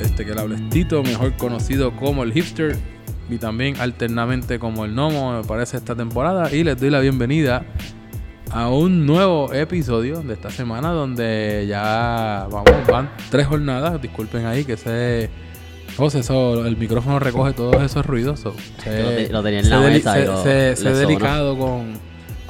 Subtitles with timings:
[0.00, 2.76] Este que el habla es Tito, mejor conocido como el hipster
[3.28, 7.64] y también alternamente como el gnomo, me parece esta temporada y les doy la bienvenida
[8.50, 14.64] a un nuevo episodio de esta semana donde ya vamos, van tres jornadas, disculpen ahí
[14.64, 15.28] que se
[15.96, 18.40] José, eso, el micrófono recoge todos esos ruidos.
[18.40, 21.98] so, se- Lo te- lo tenía en la mesa se- se- le delicado con,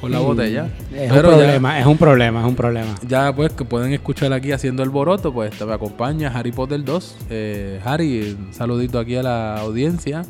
[0.01, 0.69] con la botella.
[0.95, 2.95] Es Pero un ya- problema, es un problema, es un problema.
[3.07, 7.17] ya pues que pueden escuchar aquí haciendo el boroto, pues te acompaña Harry Potter 2.
[7.31, 10.23] Eh, Harry, un saludito aquí a la audiencia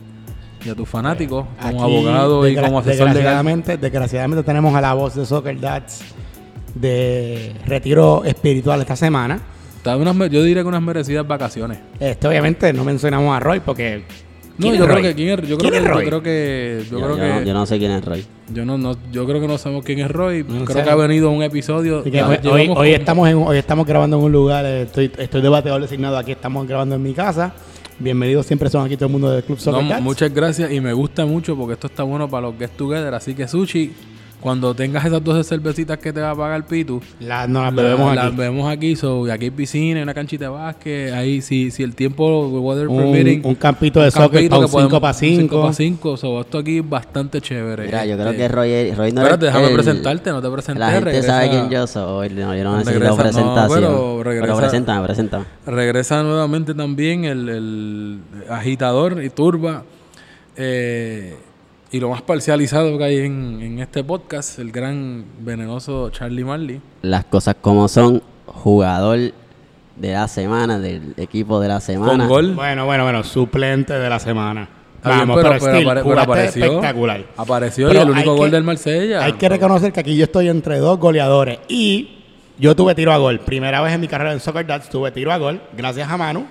[0.64, 3.14] y a tus fanáticos como abogado y como asesor legal.
[3.14, 6.00] desgraciadamente, desgraciadamente tenemos a la voz de Soccer Dads
[6.74, 9.38] de retiro espiritual esta semana.
[9.76, 11.78] Está unas yo diría que unas merecidas vacaciones.
[12.00, 14.04] Este, obviamente no mencionamos a Roy porque
[14.58, 16.04] No, ¿quién yo creo que quién es, yo creo ¿Quién que, yo Roy?
[16.06, 18.24] creo que yo Yo, creo yo que no, yo no sé quién es Roy.
[18.52, 20.42] yo no, no yo creo que no sabemos quién es Roy.
[20.42, 20.82] No creo sé.
[20.84, 22.00] que ha venido un episodio.
[22.00, 25.40] Así que, ya hoy, estamos en, hoy estamos grabando en un lugar, eh, estoy, estoy
[25.42, 27.52] de bateador designado aquí, estamos grabando en mi casa.
[28.00, 30.92] Bienvenidos siempre son aquí todo el mundo del Club Soccer No, muchas gracias y me
[30.92, 33.12] gusta mucho porque esto está bueno para los get together.
[33.14, 33.92] Así que Sushi,
[34.40, 37.82] cuando tengas esas 12 cervecitas que te va a pagar Pitu, La- nos las la-
[37.82, 38.36] bebemos las aquí.
[38.36, 38.96] vemos aquí.
[38.96, 41.12] So, y aquí hay piscina, hay una canchita de básquet.
[41.12, 44.60] Ahí, si, si el tiempo, weather Un, permitting, un campito de un soccer campito para
[44.60, 45.62] que un 5 podemos- para un cinco 5.
[45.66, 46.16] pa' cinco.
[46.16, 47.86] So, esto aquí es bastante chévere.
[47.86, 50.78] Mira, yo creo Este, que Roy, Roy no Espérate, déjame el- presentarte, no te presenté.
[50.80, 52.28] La gente regresa- sabe quién yo soy.
[52.30, 53.74] No, yo no necesito Regresa- no, presentación.
[53.80, 55.44] pero regresa- preséntame, preséntame.
[55.66, 59.82] Regresa nuevamente también el, el agitador y turba.
[60.60, 61.36] eh,
[61.90, 66.80] y lo más parcializado que hay en, en este podcast, el gran venenoso Charlie Marley.
[67.02, 68.22] Las cosas como son.
[68.46, 69.18] Jugador
[69.96, 72.18] de la semana, del equipo de la semana.
[72.26, 72.54] Con gol.
[72.54, 74.68] Bueno, bueno, bueno, suplente de la semana.
[75.04, 76.64] Vamos, pero- pero, pero apare- apareció.
[76.64, 77.24] espectacular.
[77.36, 79.24] Apareció Pero y el único gol que- del Marsella.
[79.24, 82.18] Hay que reconocer que aquí yo estoy entre dos goleadores y
[82.58, 83.38] yo tuve tiro a gol.
[83.40, 86.46] Primera vez en mi carrera en Soccer Dads tuve tiro a gol, gracias a Manu.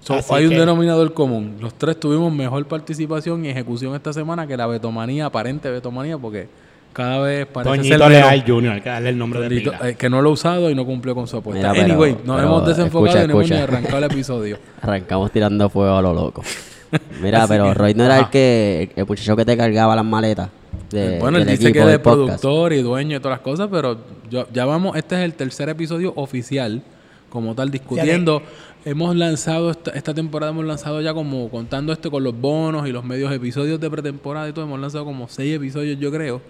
[0.00, 1.56] So, hay un que- denominador común.
[1.60, 6.48] Los tres tuvimos mejor participación y ejecución esta semana que la betomanía, aparente betomanía, porque
[6.92, 9.80] cada vez parece Toñito ser menos- Leal Jr., hay que darle el nombre de pila.
[9.88, 11.70] eh, que no lo ha usado y no cumplió con su apuesta.
[11.70, 14.58] Mira, pero- anyway, nos pero hemos desenfocado escucha, y no hemos ni arrancado el episodio.
[14.82, 16.42] Arrancamos tirando fuego a lo loco.
[17.22, 20.48] Mira, pero que- Roy no era el que el muchacho que te cargaba las maletas.
[20.90, 23.96] De, bueno, él dice que es productor y dueño de todas las cosas, pero
[24.28, 26.82] yo- ya vamos, este es el tercer episodio oficial,
[27.30, 28.42] como tal, discutiendo.
[28.84, 32.92] Hemos lanzado, esta, esta temporada hemos lanzado ya como, contando esto con los bonos y
[32.92, 36.40] los medios episodios de pretemporada y todo, hemos lanzado como seis episodios, yo creo.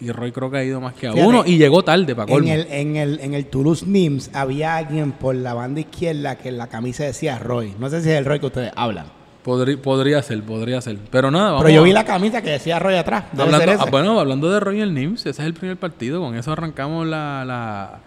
[0.00, 2.30] Y Roy creo que ha ido más que a Fíjate, uno y llegó tarde para
[2.32, 2.50] En colmo.
[2.52, 6.56] el, en, el, en el Toulouse Nims había alguien por la banda izquierda que en
[6.58, 7.74] la camisa decía Roy.
[7.78, 9.06] No sé si es el Roy que ustedes hablan.
[9.44, 10.96] Podrí- podría ser, podría ser.
[11.10, 13.24] Pero nada, vamos Pero yo vi la camisa que decía Roy atrás.
[13.36, 16.20] Hablando, ah, bueno, hablando de Royal Nims, ese es el primer partido.
[16.20, 18.00] Con eso arrancamos la, la-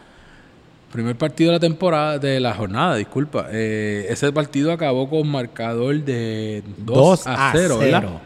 [0.93, 3.47] primer partido de la temporada, de la jornada, disculpa.
[3.51, 7.99] Eh, ese partido acabó con marcador de 2, 2 a a 0, ¿verdad?
[8.05, 8.19] 0.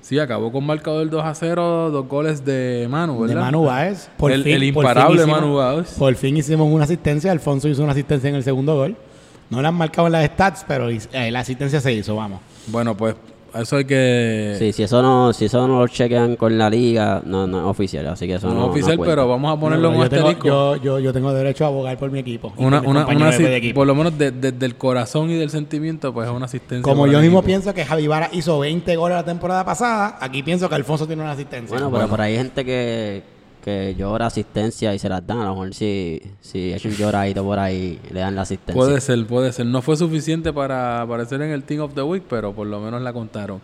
[0.00, 3.42] Sí, acabó con marcador 2 a 0, dos goles de Manu, De ¿verdad?
[3.42, 4.08] Manu Báez.
[4.28, 5.94] El- el imparable Manu Báez.
[5.98, 7.30] Por fin hicimos una asistencia.
[7.32, 8.96] Alfonso hizo una asistencia en el segundo gol.
[9.48, 12.40] No la han marcado en las stats, pero eh, la asistencia se hizo, vamos.
[12.66, 13.14] Bueno, pues
[13.54, 14.56] eso hay que...
[14.58, 17.64] Sí, si eso no, si eso no lo chequean con la liga, no, no es
[17.66, 20.04] oficial, así que eso no no, es oficial, pero vamos a ponerlo No, en un
[20.04, 20.46] yo, tengo, asterisco.
[20.48, 22.52] yo, yo, yo tengo derecho a abogar por mi equipo.
[22.56, 23.74] Una, una, una de equipo.
[23.80, 26.82] por lo menos de- desde el corazón y del sentimiento, pues es una asistencia.
[26.82, 27.46] Como yo mismo equipo.
[27.46, 31.22] pienso que Javi Vara hizo 20 goles la temporada pasada, aquí pienso que Alfonso tiene
[31.22, 31.76] una asistencia.
[31.76, 33.22] Bueno, pero por ahí hay gente que,
[33.64, 35.38] que llora asistencia y se las dan.
[35.40, 38.74] A lo mejor si, si es un lloradito por ahí, le dan la asistencia.
[38.74, 39.66] Puede ser, puede ser.
[39.66, 43.00] No fue suficiente para aparecer en el Team of the Week, pero por lo menos
[43.02, 43.60] la contaron.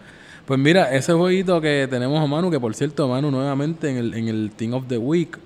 [0.46, 4.14] Pues mira, ese jueguito que tenemos a Manu, que por cierto, Manu nuevamente en el,
[4.14, 5.36] en el Team of the Week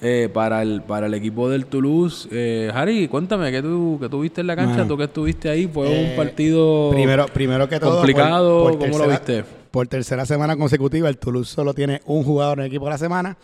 [0.00, 2.28] eh, para, el, para el equipo del Toulouse.
[2.30, 4.72] Eh, Harry, cuéntame, ¿qué tú, qué tú viste en la cancha?
[4.78, 4.86] Mano.
[4.88, 5.66] ¿Tú que estuviste ahí?
[5.66, 7.96] ¿Fue Eh, un partido Primero, primero que todo.
[7.96, 8.62] complicado?
[8.64, 9.44] por- por ¿Cómo lo viste?
[9.72, 12.98] Por tercera semana consecutiva, el Toulouse solo tiene un jugador en el equipo de la
[12.98, 13.38] semana.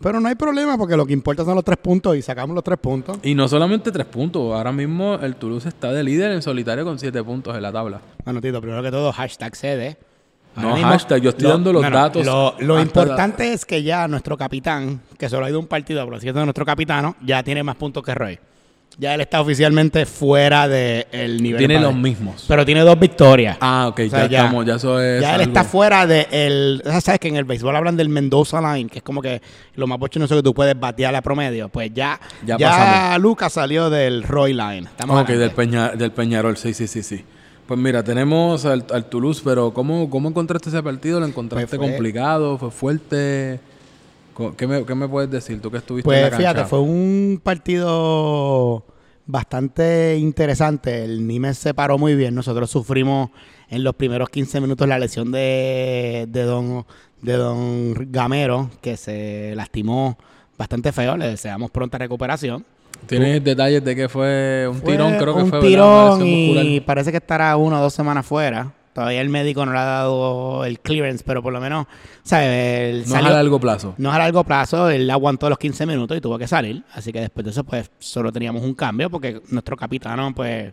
[0.00, 2.62] Pero no hay problema porque lo que importa son los tres puntos y sacamos los
[2.62, 3.18] tres puntos.
[3.24, 7.00] Y no solamente tres puntos, ahora mismo el Toulouse está de líder en solitario con
[7.00, 8.00] siete puntos en la tabla.
[8.24, 9.96] Bueno, Tito, primero que todo, hashtag CD.
[10.54, 12.24] No, mismo, hashtag, yo estoy dando los datos
[12.60, 16.44] Lo, importante es que ya nuestro capitán, que solo ha ido un partido, pero siendo
[16.44, 18.38] nuestro capitano, ya tiene más puntos que Roy.
[18.98, 21.58] Ya él está oficialmente fuera del nivel.
[21.58, 22.44] Tiene los mismos.
[22.46, 23.56] Pero tiene dos victorias.
[23.60, 25.20] Ah, ok, O sea, ya, estamos, ya eso es.
[25.22, 28.88] Ya él está fuera de el, sabes que en el béisbol hablan del Mendoza Line,
[28.90, 29.40] que es como que
[29.76, 31.68] lo más bochornoso que tú puedes batear a promedio.
[31.68, 33.18] Pues ya, Ya ya.
[33.18, 34.80] Lucas salió del Roy Line.
[34.88, 35.38] Estamos Ok, adelante.
[35.38, 37.24] del, Peña, del Peñarol, sí, sí, sí, sí.
[37.66, 41.18] Pues mira, tenemos al, al Toulouse, pero ¿cómo, ¿cómo encontraste ese partido?
[41.20, 42.58] ¿Lo encontraste Pues fue- complicado?
[42.58, 43.60] ¿Fue fuerte?
[44.56, 45.60] ¿Qué me, qué me puedes decir?
[45.60, 46.50] ¿Tú que estuviste en la Pues cancha?
[46.52, 48.84] fíjate, fue un partido
[49.26, 51.04] bastante interesante.
[51.04, 52.34] El Nimes se paró muy bien.
[52.34, 53.30] Nosotros sufrimos
[53.68, 56.84] en los primeros 15 minutos la lesión de, de Don
[57.20, 60.18] de Don Gamero, que se lastimó
[60.58, 61.16] bastante feo.
[61.16, 62.64] Le deseamos pronta recuperación.
[63.06, 65.16] ¿Tienes detalles de que fue un tirón?
[65.16, 66.86] Creo que un fue tirón y muscular.
[66.86, 68.72] parece que estará una o dos semanas fuera.
[68.94, 71.86] Todavía el médico no le ha dado el clearance, pero por lo menos,
[72.22, 72.48] ¿sabes?
[72.48, 73.94] Él No es salió- a largo plazo.
[73.96, 76.82] no es a largo plazo, él aguantó los 15 minutos y tuvo que salir.
[76.92, 80.72] Así que después de eso, pues solo teníamos un cambio porque nuestro capitano, pues,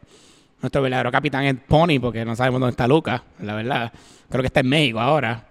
[0.62, 3.92] nuestro verdadero capitán es Pony, porque no sabemos dónde está Lucas, la verdad.
[4.30, 5.45] Creo que está en México ahora.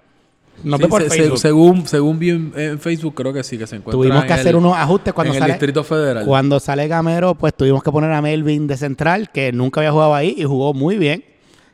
[0.64, 1.38] No Sí, ve por se- se- Facebook.
[1.38, 4.48] según, según vi en, en Facebook, creo que sí, que se encuentra Tuvimos que hacer
[4.48, 5.52] el- unos ajustes cuando en el sale.
[5.54, 6.26] Distrito Federal.
[6.26, 10.14] Cuando sale Gamero, pues tuvimos que poner a Melvin de central, que nunca había jugado
[10.16, 11.24] ahí y jugó muy bien.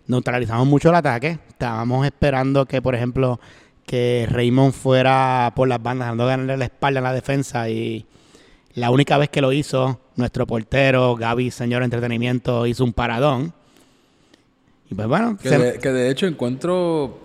[0.07, 1.39] Neutralizamos mucho el ataque.
[1.49, 3.41] Estábamos esperando que, por ejemplo,
[3.87, 7.69] que Raymond fuera por las bandas, dando ganarle la espalda en la defensa.
[7.71, 8.07] Y
[8.75, 13.53] la única vez que lo hizo, nuestro portero, Gaby, señor entretenimiento, hizo un paradón.
[14.91, 17.19] Y pues bueno, Que se- de, que de hecho encuentro,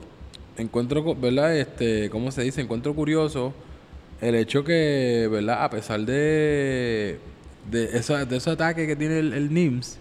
[0.58, 1.56] encuentro, ¿verdad?
[1.58, 2.62] Este, ¿cómo se dice?
[2.62, 3.54] Encuentro curioso
[4.22, 5.64] el hecho que, ¿verdad?
[5.66, 7.20] A pesar de,
[7.70, 9.98] de, esa, de ese ataque que tiene el, el NIMS,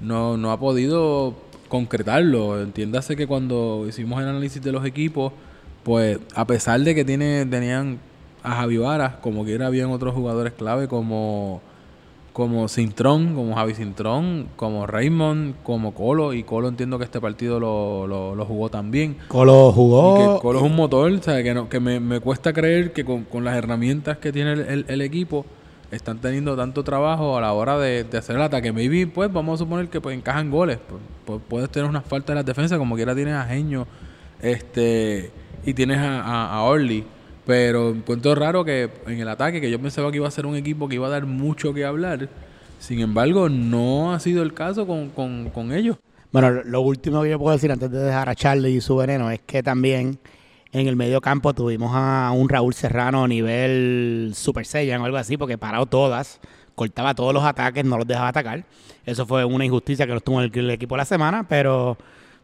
[0.00, 1.36] no, no ha podido
[1.72, 2.60] concretarlo.
[2.60, 5.32] Entiéndase que cuando hicimos el análisis de los equipos,
[5.82, 7.98] pues a pesar de que tiene, tenían
[8.42, 11.60] a Javi Varas, como quiera, habían otros jugadores clave como
[12.34, 17.60] como Cintrón, como Javi Cintrón, como Raymond, como Colo, y Colo entiendo que este partido
[17.60, 19.16] lo, lo, lo jugó también.
[19.28, 20.36] Colo Y jugó.
[20.36, 23.04] que Colo es un motor, o sea, que, no, que me, me cuesta creer que
[23.04, 25.44] con, con las herramientas que tiene el, el- el equipo
[25.92, 28.72] están teniendo tanto trabajo a la hora de, de hacer el ataque.
[28.72, 30.78] Maybe, pues, vamos a suponer que pues, encajan goles.
[31.24, 33.86] Pues, puedes tener unas faltas en las defensas, como quiera tienes a Genio
[34.40, 35.30] este,
[35.64, 37.04] y tienes a, a, a Orly.
[37.46, 40.56] Pero encuentro raro que en el ataque, que yo pensaba que iba a ser un
[40.56, 42.28] equipo que iba a dar mucho que hablar,
[42.78, 45.96] sin embargo, no ha sido el caso con, con, con ellos.
[46.32, 49.30] Bueno, lo último que yo puedo decir antes de dejar a Charlie y su veneno
[49.30, 50.18] es que también
[50.72, 55.36] en el medio campo tuvimos a un Raúl Serrano nivel Super Saiyan o algo así,
[55.36, 56.40] porque paró todas,
[56.74, 58.64] cortaba todos los ataques, no los dejaba atacar.
[59.04, 61.96] Eso fue una injusticia que nos tuvo el, el equipo de la semana, pero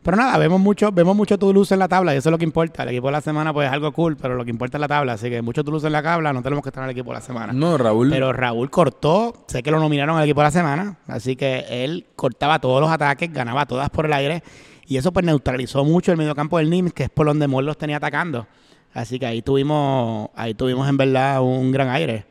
[0.03, 2.45] pero nada, vemos mucho, vemos mucho Toulouse en la tabla y eso es lo que
[2.45, 2.83] importa.
[2.85, 4.89] El equipo de la semana pues es algo cool, pero lo que importa es la
[4.89, 7.11] tabla, así que mucho Toulouse en la tabla, no tenemos que estar en el equipo
[7.11, 7.53] de la semana.
[7.53, 8.11] No, Raúl.
[8.11, 12.07] Pero Raúl cortó, sé que lo nominaron al equipo de la semana, así que él
[12.15, 14.43] cortaba todos los ataques, ganaba todas por el aire,
[14.89, 17.79] y eso pues neutralizó mucho el mediocampo del NIMS, que es por donde Moore los
[17.79, 18.47] tenía atacando.
[18.95, 22.25] Así que ahí tuvimos, ahí tuvimos en verdad un gran aire.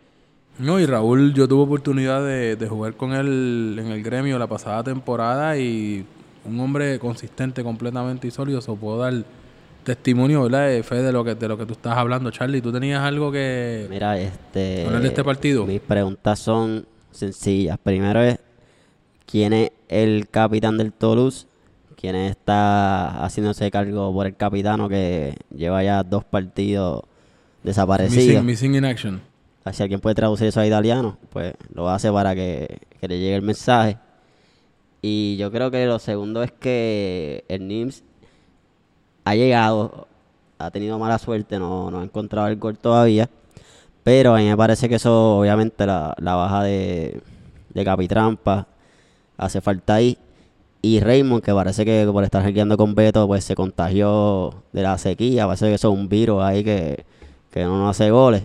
[0.58, 4.48] No, y Raúl, yo tuve oportunidad de, de jugar con él en el gremio la
[4.48, 6.04] pasada temporada y
[6.46, 9.14] un hombre consistente completamente y sólido, se puedo dar
[9.84, 10.68] testimonio, ¿verdad?
[10.68, 12.62] De fe de lo que de lo que tú estás hablando, Charlie.
[12.62, 14.86] ¿Tú tenías algo que Mira, este.
[14.86, 15.66] hablar de este partido?
[15.66, 17.78] Mis preguntas son sencillas.
[17.78, 18.40] Primero es:
[19.26, 21.47] ¿quién es el capitán del Toulouse?
[22.00, 27.02] ¿Quién está haciéndose cargo por el capitano que lleva ya dos partidos
[27.64, 28.44] desaparecidos?
[28.44, 29.22] Missing, missing in action.
[29.74, 33.36] Si alguien puede traducir eso a italiano, pues lo hace para que, que le llegue
[33.36, 33.98] el mensaje.
[35.02, 38.04] Y yo creo que lo segundo es que el NIMS
[39.26, 40.08] ha llegado,
[40.60, 43.28] ha tenido mala suerte, no, no ha encontrado el gol todavía.
[44.04, 47.22] Pero a mí me parece que eso, obviamente, la, la baja de,
[47.74, 48.68] de Capitrampa
[49.36, 50.18] hace falta ahí.
[50.88, 54.98] Y Raymond, que parece que por estar guiando con Beto, pues se contagió de la
[54.98, 55.46] sequía.
[55.46, 57.04] Parece que eso es un virus ahí que,
[57.52, 58.44] que no nos hace goles.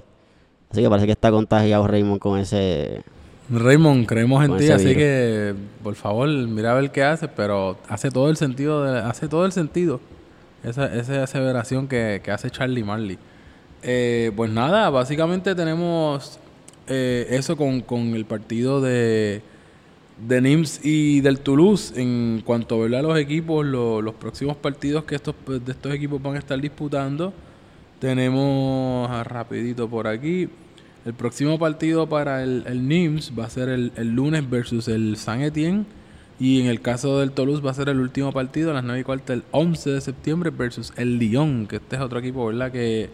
[0.71, 3.03] Así que parece que está contagiado Raymond con ese...
[3.51, 4.99] Raymond, creemos en ti, así virus.
[5.03, 9.29] que por favor, mira a ver qué hace, pero hace todo el sentido, de- hace
[9.29, 10.01] todo el sentido
[10.65, 13.19] esa, esa aseveración que, que hace Charlie Marley.
[13.83, 16.39] Eh, pues nada, básicamente tenemos
[16.87, 19.43] eh, eso con, con el partido de,
[20.27, 25.15] de NIMS y del Toulouse en cuanto a los equipos, lo- los próximos partidos que
[25.17, 27.33] estos de estos equipos van a estar disputando.
[28.01, 30.49] Tenemos rapidito por aquí.
[31.05, 35.17] El próximo partido para el, el NIMS va a ser el, el lunes versus el
[35.17, 35.85] San Etienne.
[36.41, 39.01] Y en el caso del Toulouse va a ser el último partido a las 9
[39.01, 42.73] y cuarto el 11 de septiembre versus el Lyon, que este es otro equipo, ¿verdad?
[42.73, 43.11] Que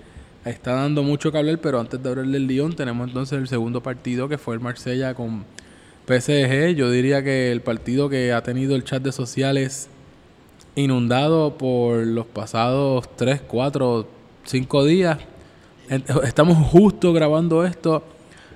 [0.46, 3.82] está dando mucho que hablar, pero antes de hablar del Lyon tenemos entonces el segundo
[3.82, 5.44] partido que fue el Marsella con
[6.08, 6.74] PSG.
[6.74, 9.88] Yo diría que el partido que ha tenido el chat de sociales
[10.74, 14.08] inundado por los pasados 3, 4,
[14.44, 15.18] 5 días.
[16.24, 18.02] Estamos justo grabando esto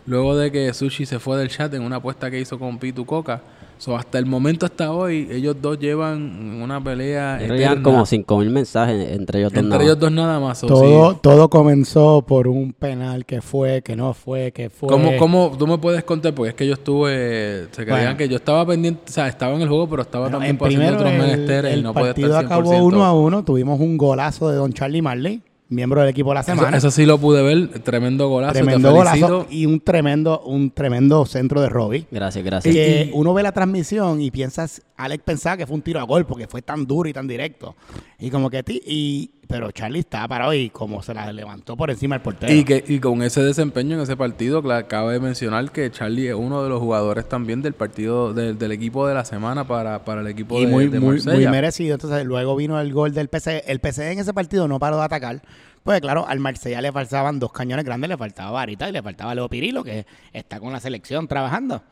[0.06, 3.04] luego de que Sushi se fue del chat en una apuesta que hizo con Pitu
[3.04, 3.42] Coca.
[3.82, 7.82] So, hasta el momento, hasta hoy, ellos dos llevan una pelea eterna.
[7.82, 9.58] como 5.000 mensajes entre ellos dos.
[9.58, 10.00] entre nada ellos más.
[10.00, 10.58] dos nada más.
[10.58, 11.18] so, Todo, sí.
[11.20, 14.88] todo comenzó por un penal que fue, que no fue, que fue.
[14.88, 16.32] ¿Cómo, ¿Cómo tú me puedes contar?
[16.32, 17.66] Porque es que yo estuve.
[17.72, 18.16] Se creían Bueno.
[18.18, 19.02] que yo estaba pendiente.
[19.08, 21.18] O sea, estaba en el juego, pero estaba Bueno, también en haciendo primero, otros el,
[21.36, 22.46] menesteres y el no podía partido estar 100%.
[22.46, 23.44] acabó uno a uno.
[23.44, 26.76] Tuvimos un golazo de Don Charlie Marley, miembro del equipo de la semana.
[26.76, 27.80] eso sí lo pude ver.
[27.80, 28.54] Tremendo golazo.
[28.54, 32.06] tremendo te golazo y un tremendo, un tremendo centro de Robbie.
[32.10, 32.74] Gracias, gracias.
[32.74, 36.26] Que uno ve la transmisión y piensas, Alex pensaba que fue un tiro a gol
[36.26, 37.74] porque fue tan duro y tan directo.
[38.18, 41.90] Y como que ti, y pero Charlie estaba parado y como se la levantó por
[41.90, 42.52] encima del portero.
[42.52, 46.34] Y, que, y con ese desempeño en ese partido, cla- cabe mencionar que Charlie es
[46.34, 50.20] uno de los jugadores también del partido del, del equipo de la semana para, para
[50.22, 51.34] el equipo Y de, muy, de muy, Marsella.
[51.34, 51.94] muy merecido.
[51.94, 53.64] Entonces, luego vino el gol del PC.
[53.66, 55.42] El PC en ese partido no paró de atacar.
[55.82, 59.34] Pues claro, al Marsella le faltaban dos cañones grandes, le faltaba Varita y le faltaba
[59.34, 61.82] Leo Pirilo, que está con la selección trabajando.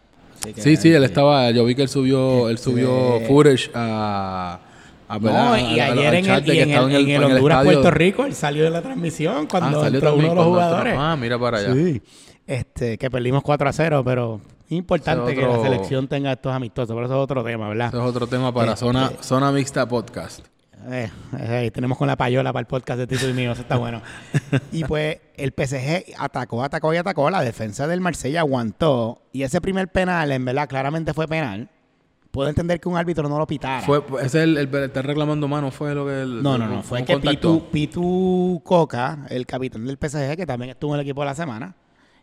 [0.56, 4.58] Sí, sí, él estaba, yo vi que él subió, él subió Este- footage a,
[5.08, 7.80] a, No, y A- ayer en el, y en el, en el en Honduras, estadio.
[7.80, 10.44] Puerto Rico, él salió de la transmisión cuando Ah, entró uno de los entró.
[10.44, 10.94] jugadores.
[10.96, 11.74] Ah, mira para allá.
[11.74, 12.00] Sí.
[12.46, 17.04] Este, que perdimos 4 a 0, pero importante que la selección tenga estos amistosos, pero
[17.06, 17.88] eso es otro tema, ¿verdad?
[17.88, 20.46] Ese es otro tema para Este- zona, zona Mixta Podcast.
[20.88, 23.76] Eh, eh, tenemos con la payola para el podcast de Tito y mío, eso está
[23.76, 24.00] bueno.
[24.72, 27.30] y pues el PSG atacó, atacó y atacó.
[27.30, 29.22] La defensa del Marsella aguantó.
[29.32, 31.68] Y ese primer penal, en verdad, claramente fue penal.
[32.30, 33.82] Puedo entender que un árbitro no lo pitara.
[33.82, 36.68] Fue, ese es el, el, el estar reclamando mano, fue lo que el, no, no,
[36.68, 36.82] no.
[36.82, 37.18] Fue que.
[37.18, 41.34] Pitu, Pitu Coca, el capitán del PSG, que también estuvo en el equipo de la
[41.34, 41.74] semana,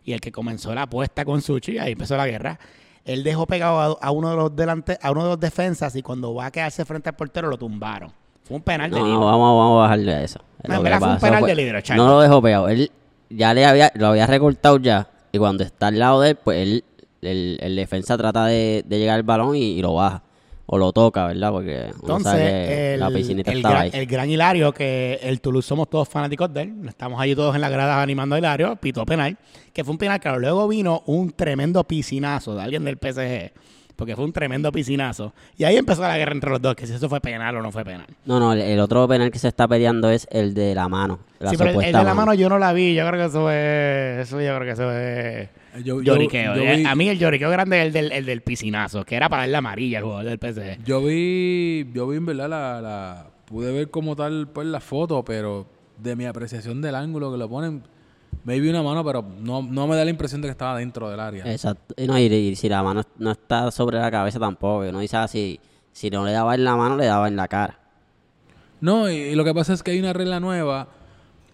[0.02, 2.58] y el que comenzó la apuesta con Suchi, ahí empezó la guerra.
[3.04, 6.02] Él dejó pegado a, a uno de los delante, a uno de los defensas y
[6.02, 8.12] cuando va a quedarse frente al portero lo tumbaron.
[8.44, 10.40] Fue un penal de No, vamos, vamos a bajarle a eso.
[10.66, 12.02] No, Lo que verdad fue un pasó penal de libro, Charlie.
[12.02, 12.68] No lo dejó pegado.
[12.68, 12.90] Él
[13.30, 15.08] ya le había, lo había recortado ya.
[15.32, 16.84] Y cuando está al lado de él, pues él,
[17.22, 20.22] el, el defensa trata de, de llegar al balón y, y lo baja.
[20.70, 21.50] O lo toca, ¿verdad?
[21.50, 23.90] Porque Entonces, sabe el, la piscinita el estaba gran, ahí.
[23.94, 27.62] el gran Hilario, que el Toulouse somos todos fanáticos de él, estamos allí todos en
[27.62, 29.38] la grada animando a Hilario, pitó penal,
[29.72, 33.50] que fue un penal, claro, luego vino un tremendo piscinazo de alguien del PSG,
[33.98, 36.94] porque fue un tremendo piscinazo, y ahí empezó la guerra entre los dos, que si
[36.94, 38.06] eso fue penal o no fue penal.
[38.26, 41.18] No, no, el, el otro penal que se está peleando es el de la mano.
[41.40, 43.50] La sí, pero el, de la mano yo no la vi, yo creo que eso
[43.50, 45.48] es, eso yo creo que eso es
[45.84, 46.54] Yo, yo- lloriqueo.
[46.54, 49.16] yo Eh, vi- a mí el lloriqueo grande es el del, el del piscinazo, que
[49.16, 50.84] era para darle amarilla al jugador del PSG.
[50.84, 55.24] Yo vi, yo vi en verdad la, la- pude ver como tal pues la foto,
[55.24, 55.66] pero
[55.98, 57.82] de mi apreciación del ángulo que lo ponen,
[58.48, 61.10] me vi una mano, pero no, no me da la impresión de que estaba dentro
[61.10, 61.44] del área.
[61.52, 61.94] Exacto.
[61.98, 64.88] Y, no, y, y si la mano no está sobre la cabeza tampoco.
[64.88, 65.60] Uno dice así,
[65.92, 67.78] si no le daba en la mano, le daba en la cara.
[68.80, 70.88] No, y, y lo que pasa es que hay una regla nueva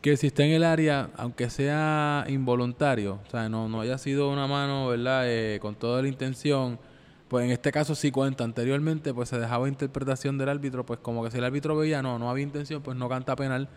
[0.02, 4.30] que si está en el área, aunque sea involuntario, o sea, no, no haya sido
[4.30, 5.24] una mano, ¿verdad?
[5.26, 6.78] Eh, con toda la intención,
[7.26, 8.44] pues en este caso sí cuenta.
[8.44, 12.20] Anteriormente, pues se dejaba interpretación del árbitro, pues como que si el árbitro veía, no,
[12.20, 13.68] no había intención, pues no canta penal.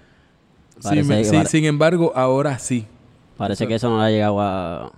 [1.47, 2.85] Sin embargo, ahora sí.
[3.37, 4.91] Parece que eso no le ha llegado a-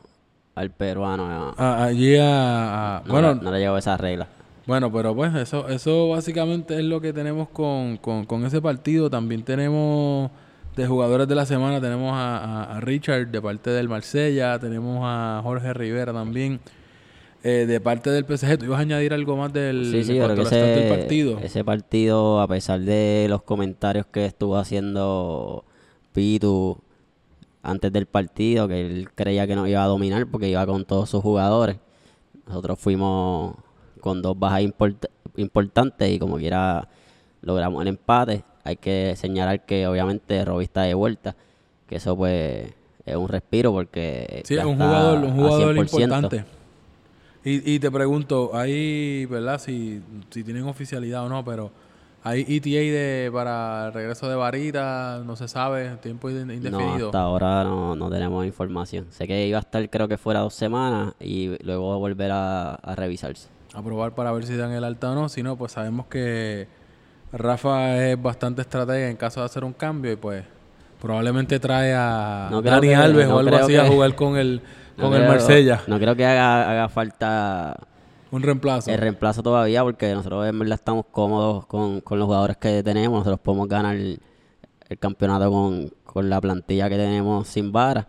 [0.56, 1.54] al peruano.
[1.58, 4.28] a- allí a, no, bueno, le, no le ha llegado esa regla.
[4.66, 9.10] Bueno, pero pues eso, eso básicamente es lo que tenemos con, con, con ese partido.
[9.10, 10.30] También tenemos
[10.76, 15.00] de jugadores de la semana, tenemos a, a- a Richard de parte del Marsella, tenemos
[15.04, 16.60] a Jorge Rivera también
[17.44, 18.60] eh, de parte del PSG.
[18.60, 21.40] ¿Tú ibas a añadir algo más del, Sí, sí, ese, del partido?
[21.40, 25.64] ese partido, a pesar de los comentarios que estuvo haciendo
[26.14, 26.78] Pitu
[27.70, 31.10] antes del partido, que él creía que nos iba a dominar porque iba con todos
[31.10, 31.78] sus jugadores,
[32.48, 33.56] nosotros fuimos
[34.02, 36.88] con dos bajas import- importantes y como quiera
[37.42, 38.44] logramos el empate.
[38.64, 41.36] Hay que señalar que obviamente Robbie está de vuelta,
[41.88, 42.72] que eso pues
[43.06, 45.80] es un respiro porque Sí, un jugador, un jugador 100%.
[45.84, 46.46] importante.
[47.44, 49.60] Y, y te pregunto, ahí, ¿verdad?
[49.60, 51.72] Si, si tienen oficialidad o no, pero
[52.24, 57.08] hay ETA de, para el regreso de Varita, no se sabe, tiempo No, indefinido.
[57.08, 59.08] hasta ahora no, no tenemos información.
[59.10, 62.96] Sé que iba a estar creo que fuera dos semanas y luego volver a, a
[62.96, 63.48] revisarse.
[63.74, 65.30] a probar para ver si dan el alta o no.
[65.30, 66.68] Si no, pues sabemos que
[67.32, 70.44] Rafa es bastante estratega en caso de hacer un cambio y pues
[71.00, 74.62] probablemente trae a No Dani que- Alves no o algo así a jugar con el,
[75.00, 75.82] con el Marsella.
[75.88, 77.78] No creo que haga, haga falta
[78.32, 78.92] Un reemplazo.
[78.92, 83.20] el reemplazo todavía porque nosotros en verdad estamos cómodos con, con los jugadores que tenemos.
[83.20, 84.20] Nosotros podemos ganar el,
[84.88, 88.08] el campeonato con, con la plantilla que tenemos sin vara,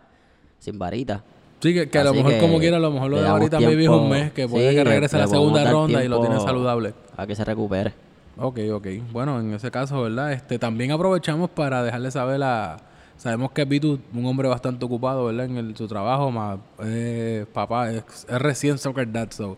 [0.59, 1.23] sin varita.
[1.59, 3.59] Sí, que, que a lo mejor que como quiera, a lo mejor lo de ahorita
[3.59, 6.19] maybe es un mes, que puede sí, que regrese a la segunda ronda y lo
[6.21, 6.93] tiene saludable.
[7.15, 7.93] A que se recupere.
[8.37, 8.87] Ok, ok.
[9.11, 10.33] Bueno, en ese caso, ¿verdad?
[10.33, 12.77] Este, también aprovechamos para dejarle saber a...
[13.17, 15.45] Sabemos que Vitu un hombre bastante ocupado, ¿verdad?
[15.45, 19.57] En el- su trabajo, más eh, papá, es, es recién soccer dad, so,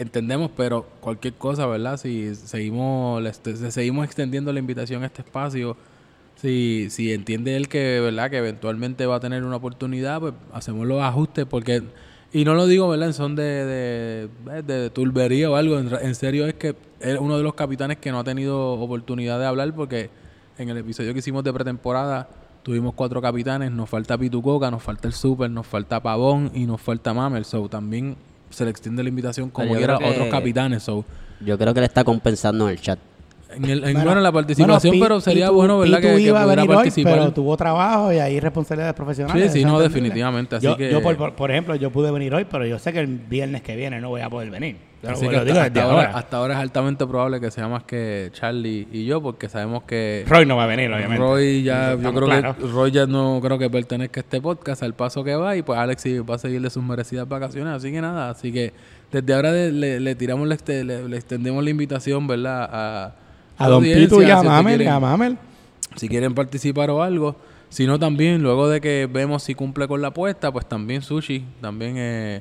[0.00, 1.96] entendemos, pero cualquier cosa, ¿verdad?
[1.98, 5.76] Si seguimos, le- se- seguimos extendiendo la invitación a este espacio,
[6.36, 8.30] si, si entiende él que, ¿verdad?
[8.30, 11.82] Que eventualmente va a tener una oportunidad, pues hacemos los ajustes porque...
[12.32, 13.08] Y no lo digo, ¿verdad?
[13.08, 15.80] En son de, de, de, turbería o algo.
[15.80, 19.40] En, en serio es que es uno de los capitanes que no ha tenido oportunidad
[19.40, 20.10] de hablar porque
[20.56, 22.28] en el episodio que hicimos de pretemporada
[22.62, 23.72] tuvimos cuatro capitanes.
[23.72, 27.44] Nos falta Pitucoca, nos falta el Super, nos falta Pavón y nos falta Mamel.
[27.44, 28.14] So también
[28.50, 30.82] se le extiende la invitación como quiera a otros capitanes.
[30.82, 31.04] So,
[31.44, 32.98] Yo creo que le está compensando en el chat.
[33.56, 36.00] En, el, en, Bueno, bueno, la participación, bueno, pero sería bueno, ¿verdad?
[36.00, 37.12] Que, que iba a pudiera venir hoy, participar.
[37.14, 39.52] pero tuvo trabajo y ahí responsabilidades profesionales.
[39.52, 42.64] Sí, sí, no, definitivamente, así yo, que- yo por, ejemplo, yo pude venir hoy, pero
[42.66, 44.76] yo sé que el viernes que viene no voy a poder venir.
[45.02, 46.10] Yo Así que lo digo hasta, desde hasta ahora.
[46.18, 50.26] hasta ahora es altamente probable que sea más que Charlie y yo, porque sabemos que
[50.28, 51.16] Roy no va a venir, obviamente.
[51.16, 54.92] Roy ya, yo creo que Roy ya no creo que pertenezca a este podcast al
[54.92, 57.90] paso que va y pues Alex sí va a seguir de sus merecidas vacaciones, así
[57.90, 58.74] que nada, así que
[59.10, 62.68] desde ahora le, le- tiramos, le, le extendemos la invitación, ¿verdad?
[62.70, 63.14] A,
[63.60, 65.36] A Don Pitu y a Mamel, a
[65.96, 67.36] si quieren participar o algo.
[67.68, 71.44] Si no, también, luego de que vemos si cumple con la apuesta, pues también Sushi,
[71.60, 72.40] también eh,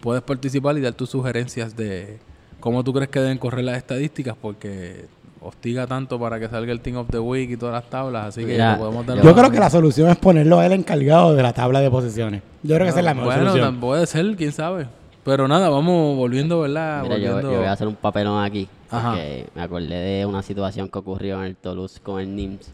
[0.00, 2.18] puedes participar y dar tus sugerencias de
[2.60, 5.06] cómo tú crees que deben correr las estadísticas, porque
[5.40, 8.44] hostiga tanto para que salga el Team of the Week y todas las tablas, así
[8.44, 11.52] que podemos dar Yo creo que la solución es ponerlo a él encargado de la
[11.52, 12.42] tabla de posiciones.
[12.62, 13.76] Yo creo que esa es la mejor Bueno, solución.
[13.76, 14.86] tam- puede ser, quién sabe.
[15.24, 17.02] Pero nada, vamos volviendo, ¿verdad?
[17.02, 17.52] Mira, yo, volviendo...
[17.52, 18.68] yo voy a hacer un papelón aquí.
[18.90, 19.14] Ajá.
[19.54, 22.72] Me acordé de una situación que ocurrió en el Toulouse con el NIMS.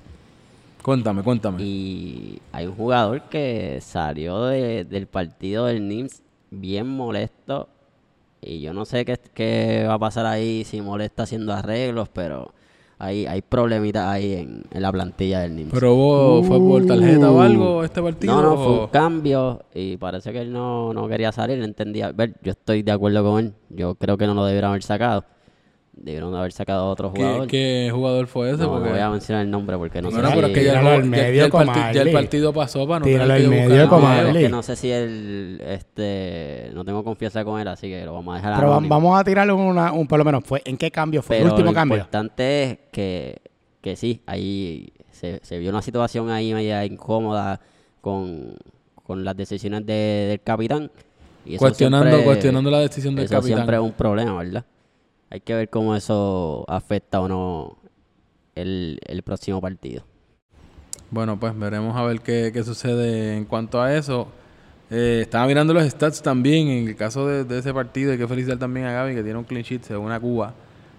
[0.82, 1.62] Cuéntame, cuéntame.
[1.62, 7.68] Y hay un jugador que salió de- del partido del NIMS bien molesto.
[8.40, 12.52] Y yo no sé qué, qué va a pasar ahí, si molesta haciendo arreglos, pero
[12.98, 15.72] hay, hay problemitas ahí en, en la plantilla del NIMS.
[15.72, 18.32] ¿Pero hubo, fue por tarjeta o algo este partido?
[18.38, 18.42] Uh.
[18.42, 22.12] no, no, fue un cambio y parece que él no, no quería salir, entendía.
[22.12, 23.54] Ver, yo estoy de acuerdo con él.
[23.70, 25.24] Yo creo que no lo debieron haber sacado.
[25.98, 27.46] Debieron haber sacado a otro ¿Qué, jugador.
[27.48, 28.58] qué jugador fue ese?
[28.58, 28.90] no, no Porque...
[28.90, 30.52] voy a mencionar el nombre porque no Bueno, sé pero si...
[30.52, 33.40] es que ya, el, ya- medio ya el ya partido pasó para no Tíralo tener
[33.42, 34.22] que buscar medio nadie.
[34.22, 38.04] No, es que no sé si él, este, no tengo confianza con él, así que
[38.04, 38.94] lo vamos a dejar Pero anónimo.
[38.94, 41.36] vamos a tirarle una, un, por lo menos, fue, ¿en qué cambio fue?
[41.36, 41.96] Pero el último lo cambio.
[41.96, 43.38] importante es que,
[43.80, 47.58] que sí, ahí se, se vio una situación ahí media incómoda
[48.02, 48.54] con,
[49.02, 50.90] con las decisiones de- del capitán.
[51.46, 53.56] Y eso Cuestionando, siempre- cuestionando la decisión del eso capitán.
[53.60, 54.64] siempre es un problema, ¿verdad?
[55.30, 57.76] Hay que ver cómo eso afecta o no
[58.54, 60.04] el, el próximo partido.
[61.10, 64.28] Bueno, pues veremos a ver qué, qué sucede en cuanto a eso.
[64.90, 68.12] Eh, estaba mirando los stats también en el caso de, de ese partido.
[68.12, 70.54] Hay que felicitar también a Gaby que tiene un clean sheet según a Cuba.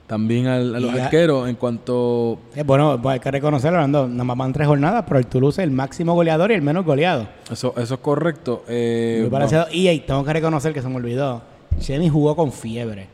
[0.08, 2.40] También al- a los Y ya- arqueros en cuanto...
[2.56, 4.08] Eh, bueno, pues hay que reconocerlo, Orlando.
[4.08, 6.86] Nada más van tres jornadas, pero el Toulouse es el máximo goleador y el menos
[6.86, 7.28] goleado.
[7.52, 8.64] Eso, eso es correcto.
[8.70, 9.66] Eh, Muy parecido.
[9.72, 11.42] Y ahí tengo que reconocer que se me olvidó.
[11.80, 13.10] Chemi jugó con fiebre.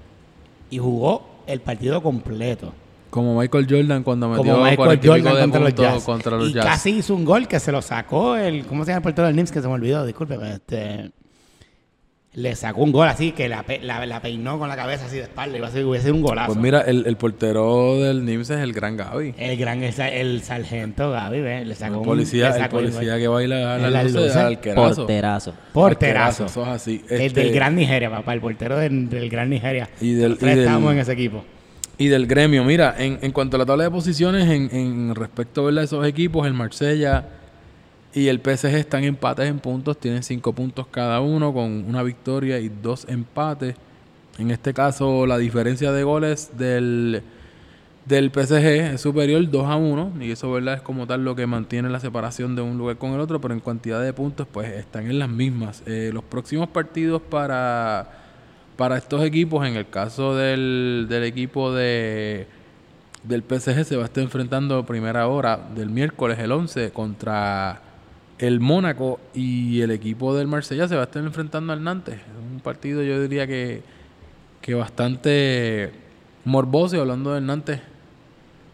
[0.73, 2.73] Y jugó el partido completo.
[3.09, 6.03] como Michael Jordan cuando metió Como Michael 40 y pico Jordan contra los Jazz.
[6.03, 6.65] contra los y Jazz.
[6.65, 8.65] casi hizo un gol que se lo sacó el...
[8.65, 9.51] ¿Cómo se llama el portero del Nims?
[9.51, 10.35] Que se me olvidó, disculpe.
[10.51, 11.11] Este,
[12.35, 15.23] le sacó un gol así que la, la, la peinó con la cabeza así de
[15.23, 15.55] espalda.
[15.57, 16.47] Iba a ser, hubiese sido un golazo.
[16.53, 19.35] Pues mira, el, el portero del NIMS es el gran Gaby.
[19.37, 21.67] el gran el, el sargento Gaby, ¿ves?
[21.67, 22.85] Le sacó El un- policía, le el sacó gol.
[22.91, 24.95] policía que baila a la luz al arquerazo.
[24.95, 25.53] Porterazo.
[25.73, 26.45] Porterazo.
[26.47, 27.05] Eso es así.
[27.09, 29.89] El Este, del Gran Nigeria, papá, el portero del, del Gran Nigeria.
[30.01, 31.43] Y del- y del- estábamos en ese equipo.
[31.99, 35.65] Y del gremio, mira, en, en cuanto a la tabla de posiciones, en, en respecto
[35.65, 35.81] ¿verdad?
[35.81, 37.25] a esos equipos, el Marsella
[38.13, 42.59] y el PSG están empates en puntos, tienen cinco puntos cada uno, con una victoria
[42.59, 43.75] y dos empates.
[44.37, 47.23] En este caso, la diferencia de goles del,
[48.05, 50.75] del PSG es superior 2 a 1, y eso ¿verdad?
[50.75, 53.53] es como tal lo que mantiene la separación de un lugar con el otro, pero
[53.53, 55.83] en cantidad de puntos, pues están en las mismas.
[55.85, 58.23] Eh, los próximos partidos para
[58.75, 62.47] para estos equipos, en el caso del, del equipo de
[63.23, 67.81] del PSG se va a estar enfrentando primera hora del miércoles el 11 contra
[68.47, 72.15] el Mónaco y el equipo del Marsella se va a estar enfrentando al Nantes.
[72.53, 73.81] Un partido yo diría que,
[74.61, 75.91] que bastante
[76.45, 77.79] morboso y hablando del Nantes.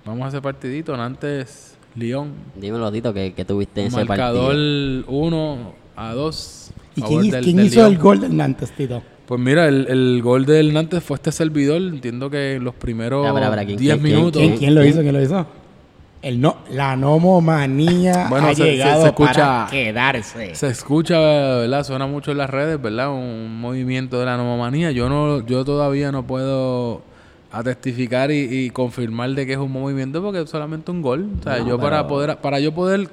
[0.05, 2.31] Vamos a ese partidito, Nantes León.
[2.55, 5.03] Dímelo, Tito, que, que tuviste en ese Marcador partido.
[5.07, 6.71] 1 a 2.
[6.95, 7.91] ¿Y quién, hi- del- quién del hizo Lyon.
[7.91, 9.03] el gol del Nantes, Tito?
[9.27, 11.79] Pues mira, el, el gol del Nantes fue este servidor.
[11.81, 14.41] Entiendo que en los primeros Espera, espera, espera, 10 ¿quién- quién- minutos.
[14.41, 15.01] ¿Quién, quién lo hizo?
[15.01, 15.45] ¿Quién lo hizo?
[16.21, 20.53] El no, la nomomanía Bueno, ha se- llegado se escucha- para quedarse.
[20.55, 21.83] Se escucha, ¿verdad?
[21.85, 23.09] Suena mucho en las redes, ¿verdad?
[23.11, 24.91] Un movimiento de la nomomanía.
[24.91, 27.01] Yo no, yo todavía no puedo
[27.51, 31.29] atestificar y, y confirmar de que es un movimiento porque es solamente un gol.
[31.39, 33.09] O sea, No, yo para poder, para yo poder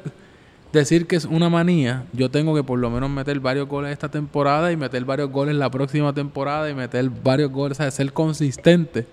[0.72, 4.10] decir que es una manía, yo tengo que por lo menos meter varios goles esta
[4.10, 8.12] temporada y meter varios goles la próxima temporada y meter varios goles, o sea, ser
[8.12, 9.06] consistente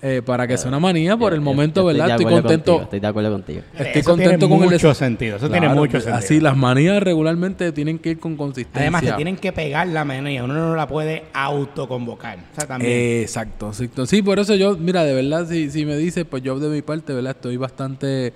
[0.00, 2.10] eh, para que sea una manía por el momento, yo ¿verdad?
[2.10, 2.72] Estoy contento.
[2.72, 3.62] contigo, estoy de acuerdo contigo.
[3.72, 5.36] Estoy Eso contento tiene con mucho sentido.
[5.36, 6.18] Eso tiene mucho pues, sentido.
[6.18, 8.82] Así, las manías regularmente tienen que ir con consistencia.
[8.82, 10.44] Además, se tienen que pegar la manía.
[10.44, 12.38] Uno no la puede autoconvocar.
[12.38, 12.92] O sea, también.
[12.92, 14.06] Eh, exacto, exacto.
[14.06, 16.82] Sí, por eso yo, mira, de verdad, si, si me dices, pues yo de mi
[16.82, 17.32] parte, ¿verdad?
[17.32, 18.32] Estoy bastante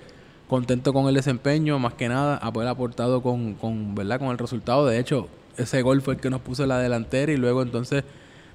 [0.47, 4.19] contento con el desempeño, más que nada, haber aportado con, con, ¿verdad?
[4.19, 4.85] Con el resultado.
[4.85, 8.03] De hecho, ese gol fue el que nos puso la delantera y luego entonces,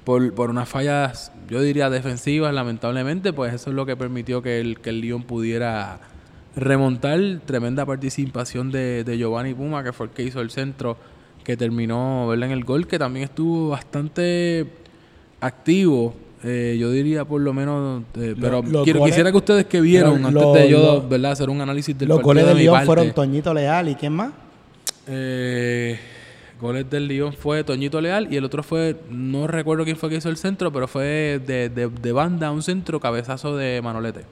[0.09, 4.59] por, por unas fallas, yo diría defensivas, lamentablemente, pues eso es lo que permitió que
[4.59, 6.01] el, que el Lyon pudiera
[6.57, 7.21] remontar.
[7.45, 10.97] Tremenda participación de, de Giovanni Puma, que fue el que hizo el centro,
[11.45, 12.47] que terminó, ¿verdad?
[12.47, 14.65] En el gol, que también estuvo bastante
[15.43, 16.15] activo.
[16.43, 19.83] eh, yo diría por lo menos, eh, pero los quiero, goles- quisiera que ustedes que
[19.83, 21.33] vieron, antes lo- de yo, lo- ¿verdad?
[21.33, 22.87] Hacer un análisis del Los partido goles de de parte.
[22.87, 24.31] fueron Toñito Leal y quién más.
[25.07, 25.99] Eh,
[26.61, 30.17] goles del Lyon fue Toñito Leal y el otro fue, no recuerdo quién fue que
[30.17, 34.25] hizo el centro, pero fue de, de, de banda un centro cabezazo de Manolete.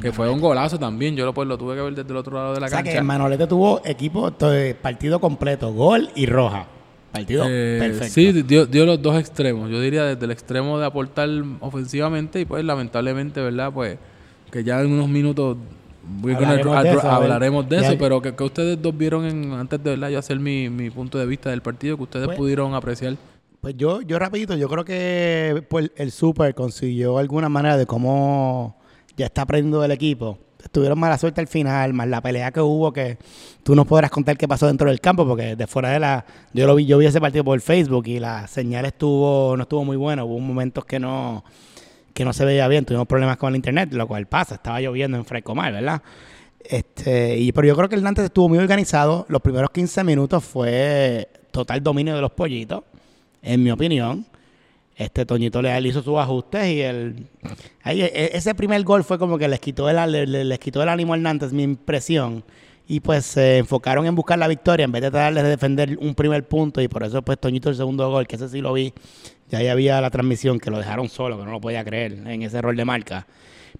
[0.00, 2.34] Que fue un golazo también, yo lo, pues, lo tuve que ver desde el otro
[2.34, 2.92] lado de la O sea cancha.
[2.92, 6.66] que Manolete tuvo equipo, eh, partido completo, gol y roja.
[7.12, 8.14] Partido Eh, perfecto.
[8.14, 9.70] Sí, dio, dio los dos extremos.
[9.70, 11.28] Yo diría desde el extremo de aportar
[11.60, 13.70] ofensivamente y pues lamentablemente, ¿verdad?
[13.70, 13.98] Pues
[14.50, 15.58] que ya en unos minutos
[16.22, 19.90] Hablaremos de eso, hablaremos de eso, pero que, que ustedes dos vieron en, antes de
[19.90, 23.16] verdad yo hacer mi, mi punto de vista del partido, que ustedes Pues- pudieron apreciar.
[23.60, 28.76] Pues yo, yo rapidito, yo creo que pues, el Super consiguió alguna manera de cómo
[29.16, 30.36] ya está aprendiendo del equipo.
[30.72, 33.18] Tuvieron mala suerte al final, más la pelea que hubo, que
[33.62, 36.24] tú no podrás contar qué pasó dentro del campo, porque de fuera de la...
[36.52, 39.84] Yo lo vi, yo vi ese partido por Facebook y la señal estuvo, no estuvo
[39.84, 41.44] muy buena, hubo momentos que no
[42.14, 45.16] que no se veía bien, tuvimos problemas con el internet, lo cual pasa, estaba lloviendo
[45.16, 46.02] en Frescomar, ¿verdad?
[46.64, 49.26] Este, y, pero yo creo que el Nantes estuvo muy organizado.
[49.28, 52.82] Los primeros 15 minutos fue total dominio de los pollitos,
[53.42, 54.26] en mi opinión.
[54.94, 57.26] Este Toñito Leal hizo sus ajustes y el
[57.82, 60.82] ahí, e- ese primer gol fue como que les quitó el, le- le- les quitó
[60.82, 62.44] el ánimo al Nantes, mi impresión.
[62.88, 66.14] Y pues se enfocaron en buscar la victoria en vez de tratar de defender un
[66.14, 66.80] primer punto.
[66.80, 68.92] Y por eso pues Toñito el segundo gol, que ese sí lo vi.
[69.48, 72.42] Ya ahí había la transmisión que lo dejaron solo, que no lo podía creer en
[72.42, 73.26] ese rol de marca.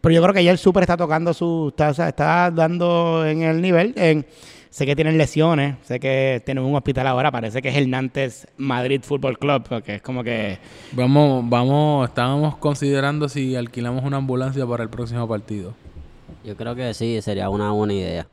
[0.01, 1.69] Pero yo creo que ya el Super está tocando su.
[1.69, 3.93] Está, o sea, está dando en el nivel.
[3.97, 4.27] En,
[4.71, 7.31] sé que tienen lesiones, sé que tienen un hospital ahora.
[7.31, 10.59] Parece que es el Nantes Madrid Football Club, porque es como que.
[10.93, 15.75] Vamos, vamos, estábamos considerando si alquilamos una ambulancia para el próximo partido.
[16.45, 18.27] Yo creo que sí, sería una buena idea.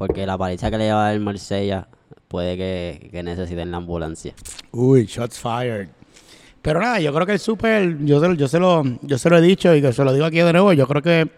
[0.00, 1.86] Porque la paliza que le lleva el Marsella
[2.26, 4.32] puede que, que necesiten la ambulancia.
[4.72, 5.88] Uy, shots fired.
[6.62, 9.28] Pero nada, yo creo que el Super, yo se, lo- yo, se lo, yo se
[9.28, 11.28] lo he dicho y que se lo digo aquí de nuevo, yo creo que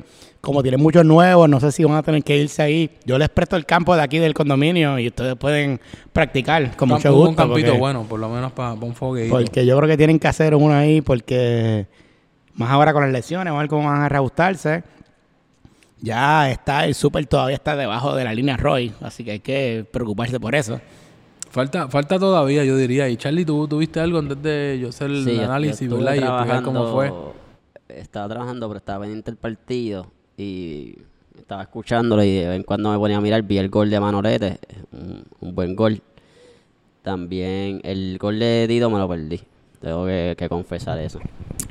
[0.40, 2.88] como tienen muchos nuevos, no sé si van a tener que irse ahí.
[3.04, 5.80] Yo les presto el campo de aquí del condominio y ustedes pueden
[6.12, 7.30] practicar con mucho gusto.
[7.30, 9.34] Un campito porque- bueno, por lo menos para un fogueito.
[9.36, 11.86] Porque yo creo que tienen que hacer uno ahí porque
[12.54, 14.84] más ahora con las lesiones, vamos a ver cómo van a reajustarse.
[16.04, 19.86] Ya está, el Super todavía está debajo de la línea Roy, así que hay que
[19.90, 20.80] preocuparse por eso.
[21.50, 23.08] Falta, falta todavía, yo diría.
[23.08, 25.98] Y Charlie, ¿tú tuviste algo antes de yo hacer el Sí, yo- yo análisis, estuve
[26.02, 26.14] ¿verdad?
[26.14, 27.12] Y explicar cómo fue.
[27.88, 30.96] Estaba trabajando, pero estaba pendiente del partido y
[31.38, 34.00] estaba escuchándolo y de vez en cuando me ponía a mirar, vi el gol de
[34.00, 34.58] Manolete,
[34.92, 36.02] un, un buen gol.
[37.02, 39.40] También el gol de Dido me lo perdí,
[39.82, 41.18] tengo que, que confesar eso.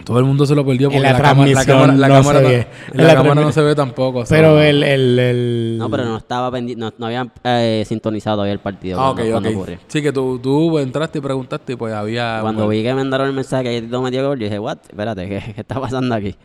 [0.06, 2.08] Todo el mundo se lo perdió porque En la la, cámara, la transmisión cámara, la
[2.08, 2.56] no cámara se no- ve.
[2.91, 4.19] en la la cámara no se ve tampoco.
[4.19, 7.84] o sea, Pero el, el, el- No, pero no estaba pendiente, no, no habían eh,
[7.88, 9.56] sintonizado todavía el partido Ah, cuando, ok, cuando ok.
[9.56, 9.78] ocurrió.
[9.88, 12.39] Sí, que tú, tú entraste y preguntaste y pues había...
[12.41, 14.78] Cuando bueno, vi que me mandaron el mensaje que Tito metió gol, yo dije, what,
[14.89, 16.36] espérate, ¿qué, qué está pasando aquí?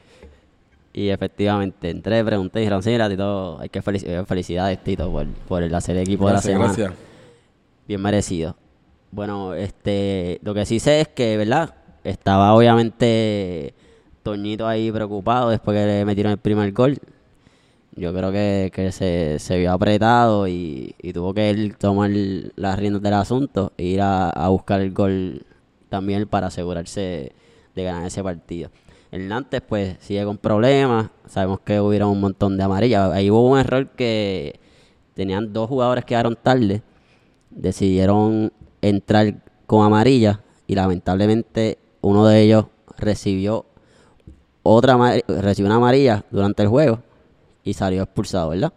[0.92, 5.26] Y efectivamente entré, pregunté y dijeron, sí, mira, Tito, hay que felici- felicidades, Tito, por,
[5.48, 6.88] por el hacer equipo gracias, de la semana.
[6.90, 7.06] gracias.
[7.88, 8.56] Bien merecido.
[9.16, 11.74] Bueno, este, lo que sí sé es que, ¿verdad?
[12.04, 13.72] Estaba obviamente
[14.22, 16.98] Toñito ahí preocupado después que le metieron el primer gol.
[17.92, 23.00] Yo creo que, que se, se vio apretado y, y tuvo que tomar las riendas
[23.00, 25.46] del asunto e ir a, a buscar el gol
[25.88, 27.32] también para asegurarse
[27.74, 28.68] de ganar ese partido.
[29.12, 33.12] Nantes pues sigue con problemas, sabemos que hubieron un montón de amarillas.
[33.12, 34.60] Ahí hubo un error que
[35.14, 36.82] tenían dos jugadores que quedaron tarde,
[37.48, 38.52] decidieron
[38.88, 39.34] entrar
[39.66, 42.66] con amarilla y lamentablemente uno de ellos
[42.98, 43.66] recibió
[44.62, 44.96] otra
[45.28, 47.00] recibió una amarilla durante el juego
[47.62, 48.72] y salió expulsado, ¿verdad?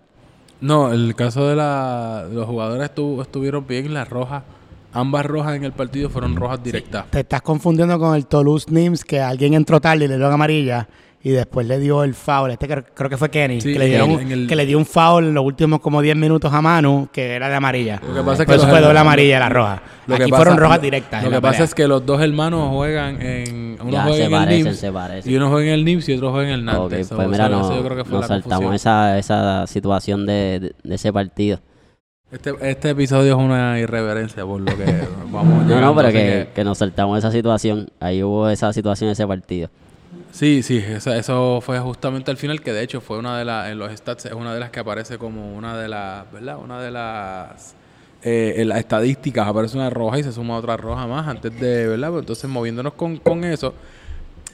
[0.62, 4.44] No, el caso de la, los jugadores estu- estuvieron bien, las rojas,
[4.92, 7.06] ambas rojas en el partido fueron rojas directas.
[7.10, 10.88] te estás confundiendo con el Toulouse Nims, que alguien entró tarde y le dio amarilla.
[11.22, 12.52] Y después le dio el foul.
[12.52, 14.86] Este creo, creo que fue Kenny, Sí, que, le dieron- el- que le dio un
[14.86, 18.02] foul en los últimos como 10 minutos a Manu, que era de amarilla.
[18.08, 19.82] Lo que pasa es que los fue doble amarilla y la roja.
[20.08, 21.24] Lo que Aquí pasa- fueron rojas directas.
[21.24, 23.78] Lo que pasa es que los dos hermanos juegan en.
[23.82, 25.32] Uno Ya, juega se en el parecen, NIMS se parecen.
[25.32, 27.08] y uno juega en el NIMS y otro juega en el Nantes.
[27.10, 28.76] pues So, mira, eso- no, eso yo creo que fue nos la saltamos confusión.
[28.76, 31.60] esa, esa situación de, de- de ese partido.
[32.32, 34.86] Este, este episodio es una irreverencia por lo que
[35.32, 37.88] vamos No, llegando, no, pero así que, que nos saltamos esa situación.
[38.00, 39.70] Ahí hubo esa situación en ese partido.
[40.32, 43.70] Sí, sí, eso, eso fue justamente al final, que de hecho fue una de las,
[43.70, 46.58] en los stats, es una de las que aparece como una de las, ¿verdad?
[46.64, 47.76] Una de las,
[48.24, 51.88] eh, en las estadísticas, aparece una roja y se suma otra roja más antes de,
[51.88, 52.10] ¿verdad?
[52.12, 53.74] Pues entonces moviéndonos con, con eso,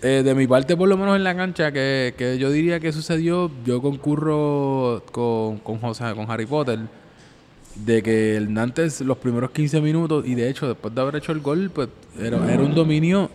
[0.01, 2.93] eh, de mi parte por lo menos en la cancha, que, que yo diría que
[2.93, 6.79] sucedió, yo concurro con, con José, con Harry Potter,
[7.75, 11.33] de que el Nantes los primeros 15 minutos, y de hecho después de haber hecho
[11.33, 13.29] el gol, pues era, era un dominio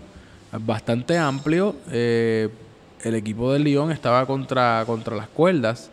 [0.53, 1.77] bastante amplio.
[1.91, 2.49] Eh,
[3.03, 5.91] el equipo del Lyon estaba contra, contra las cuerdas.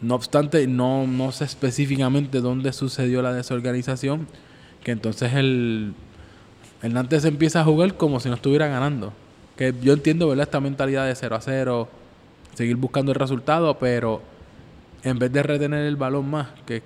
[0.00, 4.26] No obstante, no, no sé específicamente dónde sucedió la desorganización,
[4.84, 5.94] que entonces el,
[6.82, 9.12] el Nantes empieza a jugar como si no estuviera ganando.
[9.56, 10.44] Que yo entiendo, ¿verdad?
[10.44, 11.88] Esta mentalidad de 0 a 0,
[12.54, 14.20] seguir buscando el resultado, pero
[15.02, 16.82] en vez de retener el balón más, que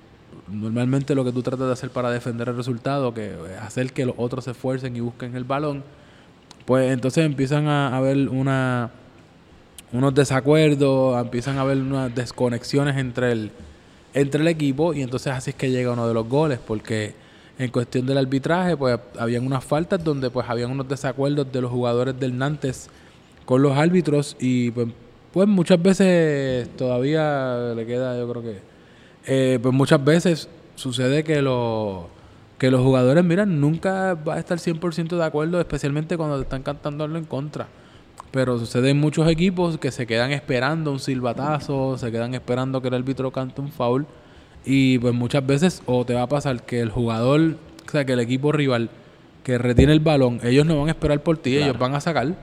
[0.48, 4.06] normalmente lo que tú tratas de hacer para defender el resultado, que es hacer que
[4.06, 5.82] los otros se esfuercen y busquen el balón,
[6.64, 8.90] pues entonces empiezan a haber una
[9.92, 13.50] unos desacuerdos, empiezan a haber unas desconexiones entre el
[14.14, 17.14] entre el equipo y entonces así es que llega uno de los goles porque
[17.58, 21.70] en cuestión del arbitraje pues habían unas faltas donde pues habían unos desacuerdos de los
[21.70, 22.88] jugadores del Nantes
[23.44, 24.88] con los árbitros y pues,
[25.32, 28.58] pues muchas veces todavía le queda yo creo que
[29.26, 32.04] eh, pues muchas veces sucede que los
[32.60, 36.62] que los jugadores, mira, nunca va a estar 100% de acuerdo, especialmente cuando te están
[36.62, 37.66] cantándolo en contra.
[38.30, 42.88] Pero sucede en muchos equipos que se quedan esperando un silbatazo, se quedan esperando que
[42.88, 44.06] el árbitro cante un foul.
[44.64, 47.40] Y pues muchas veces o te va a pasar que el jugador,
[47.88, 48.90] o sea, que el equipo rival
[49.42, 52.36] que retiene el balón, ellos no van a esperar por ti, ellos van a sacar.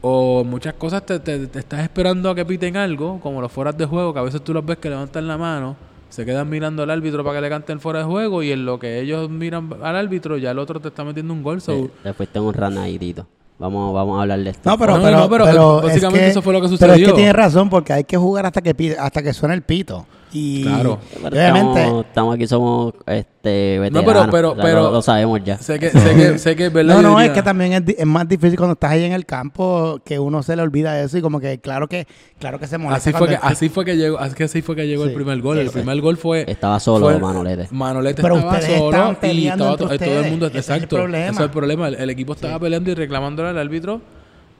[0.00, 3.76] O muchas cosas te, te- te estás esperando a que piten algo, como los fueras
[3.76, 5.76] de juego, que a veces tú los ves que levantan la mano,
[6.08, 8.78] se quedan mirando al árbitro para que le canten fuera de juego y en lo
[8.78, 11.60] que ellos miran al árbitro ya el otro te está metiendo un gol.
[11.60, 13.26] so- Eh, Después tengo un ranadito.
[13.58, 14.70] Vamos, vamos a hablar de esto.
[14.70, 16.68] No, pero, No, pero, no, pero, pero eh, básicamente es que- eso fue lo que
[16.68, 17.06] Pero es sucedió.
[17.08, 20.06] que tiene razón, porque hay que jugar hasta que hasta que suene el pito.
[20.32, 20.98] Y Claro.
[21.14, 24.12] Pero obviamente, estamos, estamos aquí, somos este, No, veteranos.
[24.12, 25.56] pero- pero- o sea, pero- lo, lo sabemos ya.
[25.58, 26.96] Sé que, sé que, sé que es verdad.
[26.96, 29.24] no, no, es que también es, di- es más difícil cuando estás ahí en el
[29.24, 32.06] campo que uno se le olvida eso y como que claro que
[32.38, 32.98] claro que se molesta.
[33.10, 35.12] Así fue que, el- así fue que llegó, así que así fue que llegó el
[35.14, 35.58] primer gol.
[35.58, 35.72] El sí.
[35.74, 37.68] primer gol fue Estaba solo fue- Manolete.
[37.70, 40.96] Manolete Pero estaba solo y estaba todo el mundo Ese es el exacto.
[40.96, 41.24] problema.
[41.24, 41.88] Ese es el problema.
[41.88, 44.00] El, el equipo estaba peleando y reclamándole al árbitro.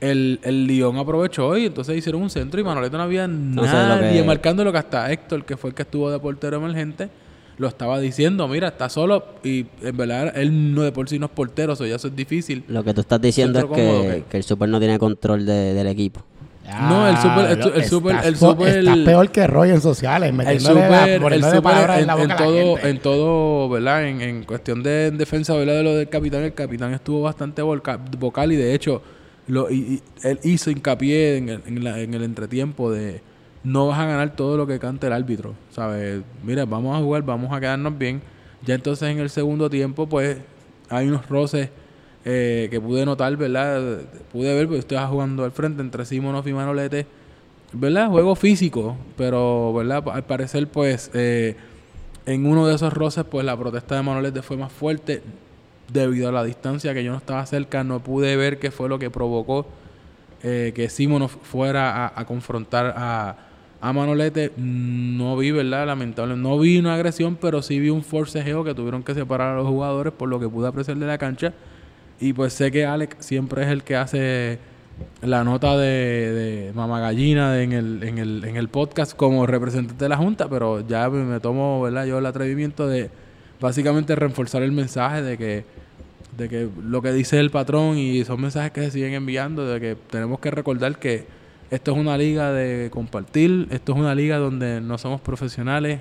[0.01, 3.97] El, el Lyon aprovechó y entonces hicieron un centro y Manolete no había sé, lo
[3.97, 7.09] nadie que- marcando lo que hasta Héctor, que fue el que estuvo de portero emergente,
[7.57, 11.27] lo estaba diciendo, mira, está solo y en verdad él no de por sí no
[11.27, 12.63] es portero, eso ya eso es difícil.
[12.69, 15.75] Lo que tú estás diciendo es cómodo, que, que el Super no tiene control de-
[15.75, 16.23] del equipo.
[16.83, 20.61] No, el super- el el super- el super- Estás peor que Roy en sociales, el
[20.61, 24.07] super, la, el super en en, la boca en a la todo, en todo, ¿verdad?
[24.07, 25.77] En, en cuestión de en defensa, ¿verdad?
[25.77, 29.01] De lo del capitán, el capitán estuvo bastante vocal y de hecho
[29.49, 33.21] lo, y, él hizo hincapié en el, en, la- en el entretiempo de
[33.65, 36.23] no vas a ganar todo lo que cante el árbitro, ¿sabes?
[36.45, 38.23] Mira, vamos a jugar, vamos a quedarnos bien.
[38.65, 40.39] Ya entonces en el segundo tiempo, pues
[40.89, 41.71] hay unos roces
[42.25, 44.01] eh, que pude notar, ¿verdad?
[44.33, 47.07] Pude ver, porque estoy jugando al frente entre Simonov y Manolete.
[47.73, 48.09] ¿verdad?
[48.09, 50.03] Juego físico, pero, ¿verdad?
[50.13, 51.57] Al parecer, pues, eh,
[52.27, 55.23] en uno de esos roces, pues la protesta de Manolete fue más fuerte
[55.93, 58.99] debido a la distancia que yo no estaba cerca, no pude ver qué fue lo
[58.99, 59.67] que provocó
[60.43, 63.37] eh, que Simonov fuera a, confrontar a,
[63.81, 64.53] a Manolete.
[64.57, 65.87] No vi, ¿verdad?
[65.87, 69.57] Lamentable, no vi una agresión, pero sí vi un forcejeo que tuvieron que separar a
[69.57, 71.55] los jugadores por lo que pude apreciar de la cancha.
[72.21, 74.59] Y pues sé que Alex siempre es el que hace
[75.23, 79.47] la nota de, de Mama Gallina de- en, el, en, el, en el podcast como
[79.47, 82.05] representante de la Junta, pero ya me tomo ¿verdad?
[82.05, 83.09] yo el atrevimiento de
[83.61, 85.65] básicamente reforzar el mensaje de que,
[86.37, 89.81] de que lo que dice el patrón y son mensajes que se siguen enviando, de
[89.81, 91.27] que tenemos que recordar que
[91.71, 96.01] esto es una liga de compartir, esto es una liga donde no somos profesionales,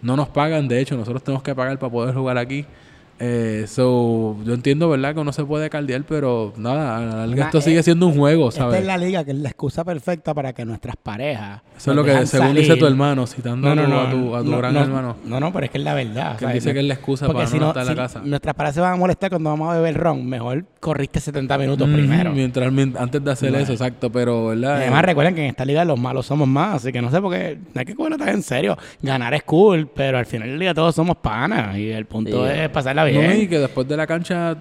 [0.00, 2.64] no nos pagan, de hecho nosotros tenemos que pagar para poder jugar aquí.
[3.18, 5.14] Eh, so, yo entiendo, ¿verdad?
[5.14, 8.14] Que uno se puede caldear, pero nada, a la larga Una- esto sigue siendo un
[8.16, 8.80] juego, Esta ¿sabes?
[8.80, 11.62] es la liga que es la excusa perfecta para que nuestras parejas.
[11.76, 14.10] Eso es lo que, según dice tu hermano, citando No, a, no, tu, no, a
[14.10, 15.16] tu, a tu no, gran no, hermano.
[15.24, 16.36] No, no, pero es que es la verdad.
[16.36, 18.20] Que dice que es la excusa Porque para si no no, estar en la casa.
[18.22, 20.26] Nuestras parejas se van a molestar cuando vamos a beber ron.
[20.26, 22.32] Mejor corriste 70 minutos Ujú, primero.
[22.32, 24.10] Mientras, mien- antes de hacer eso, exacto.
[24.12, 24.76] Pero, ¿verdad?
[24.76, 27.32] Además, recuerden que en esta liga los malos somos más, así que no sé por
[27.32, 28.76] qué, no hay que cogerlo tan en serio.
[29.00, 32.52] Ganar es cool, pero al final del día todos somos panas y el punto Sí.
[32.54, 33.40] es pasarla No, bien.
[33.42, 34.56] y que después de la cancha,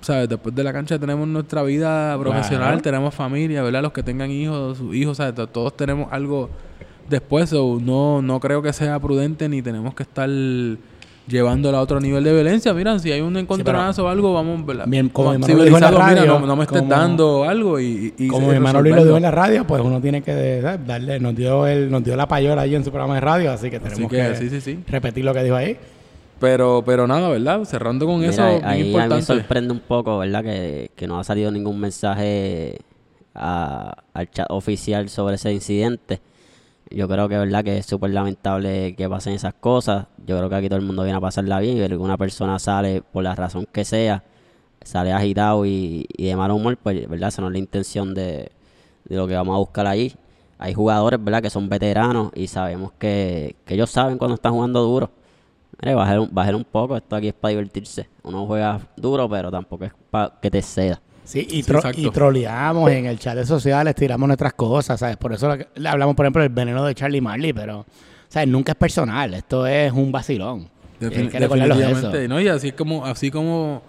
[0.00, 0.28] ¿sabes?
[0.28, 3.82] Después de la cancha tenemos nuestra vida profesional, tenemos familia, ¿verdad?
[3.82, 5.34] Los que tengan hijos, sus hijos, ¿sabes?
[5.34, 6.50] To- Todos tenemos algo
[7.08, 7.50] después.
[7.50, 10.28] so, no, no creo que sea prudente ni tenemos que estar
[11.26, 12.74] llevándolo a otro nivel de violencia.
[12.74, 14.84] Mira, si hay un encontronazo o algo, vamos, ¿verdad?
[15.12, 17.80] Como mi hermano dijo en la civilizado, mira, no, no me estés como- dando algo
[17.80, 20.60] y, y- Como mi hermano Luis lo dijo en la radio, pues uno tiene que
[20.62, 20.86] ¿sabes?
[20.86, 23.70] darle, nos dio el, nos dio la payola ahí en su programa de radio, así
[23.70, 24.78] que tenemos que, que, sí, sí, sí.
[24.86, 25.78] repetir lo que dijo ahí.
[26.44, 27.64] Pero, pero nada, ¿verdad?
[27.64, 30.42] Cerrando con Mira, eso, ahí ahí a mí me sorprende un poco, ¿verdad?
[30.42, 32.78] Que, que no ha salido ningún mensaje
[33.34, 36.20] a- al chat oficial sobre ese incidente.
[36.90, 37.64] Yo creo que, ¿verdad?
[37.64, 40.06] Que es súper lamentable que pasen esas cosas.
[40.26, 42.18] Yo creo que aquí todo el mundo viene a pasarla bien y ver que una
[42.18, 44.22] persona sale, por la razón que sea,
[44.82, 47.28] sale agitado y, y de mal humor, pues, ¿verdad?
[47.30, 48.52] Esa no es la intención de,
[49.06, 50.12] de lo que vamos a buscar ahí.
[50.58, 51.40] Hay jugadores, ¿verdad?
[51.42, 55.10] Que son veteranos y sabemos que, que ellos saben cuando están jugando duro.
[55.84, 58.08] Mire, bajar un, bajar un poco, esto aquí es para divertirse.
[58.22, 60.98] Uno juega duro, pero tampoco es para que te ceda.
[61.24, 65.18] Sí, y, tro- y troleamos en el chat de sociales, tiramos nuestras cosas, ¿sabes?
[65.18, 67.84] Por eso le hablamos, por ejemplo, del veneno de Charlie Marley, pero,
[68.28, 68.48] ¿sabes?
[68.48, 70.68] Nunca es personal, esto es un vacilón.
[71.00, 71.86] Y Defin- hay que recordarlos eso.
[71.88, 72.28] definitivamente.
[72.28, 73.82] No, y así es como, así como,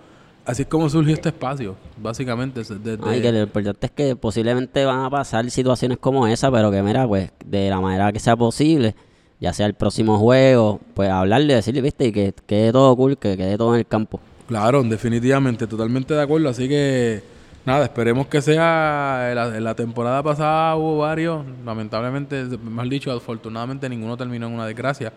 [0.45, 2.61] así es como surgió este espacio, básicamente.
[3.05, 6.81] Ay, que lo importante es que posiblemente van a pasar situaciones como esa, pero que
[6.81, 8.95] mira, pues de la manera que sea posible,
[9.39, 13.35] ya sea el próximo juego, pues hablarle, decirle, viste, y que quede todo cool, que
[13.37, 14.19] quede todo en el campo.
[14.47, 16.49] Claro, definitivamente, totalmente de acuerdo.
[16.49, 17.23] Así que,
[17.65, 19.29] nada, esperemos que sea.
[19.29, 24.67] En la, la temporada pasada hubo varios, lamentablemente, más dicho, afortunadamente ninguno terminó en una
[24.67, 25.11] desgracia.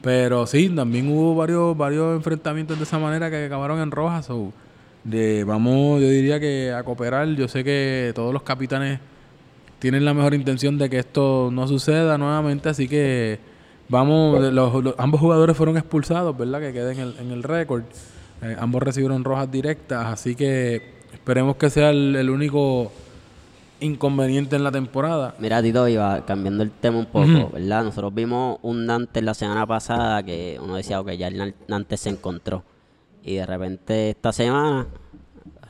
[0.00, 4.26] Pero sí, también hubo varios varios enfrentamientos de esa manera que acabaron en rojas.
[4.26, 4.52] so,
[5.04, 7.28] de, vamos, yo diría que a cooperar.
[7.34, 9.00] Yo sé que todos los capitanes
[9.78, 13.38] tienen la mejor intención de que esto no suceda nuevamente, así que
[13.88, 16.60] vamos, los, los- ambos jugadores fueron expulsados, ¿verdad?
[16.60, 17.84] Que quede en el, en el récord.
[18.42, 22.92] Eh, ambos recibieron rojas directas, así que esperemos que sea el, el único
[23.80, 25.34] inconveniente en la temporada.
[25.38, 27.84] Mira, Tito, iba cambiando el tema un poco, ¿verdad?
[27.84, 32.00] Nosotros vimos un Nantes la semana pasada que uno decía, ok, ya el Nan- Nantes
[32.00, 32.62] se encontró.
[33.24, 34.86] Y de repente esta semana,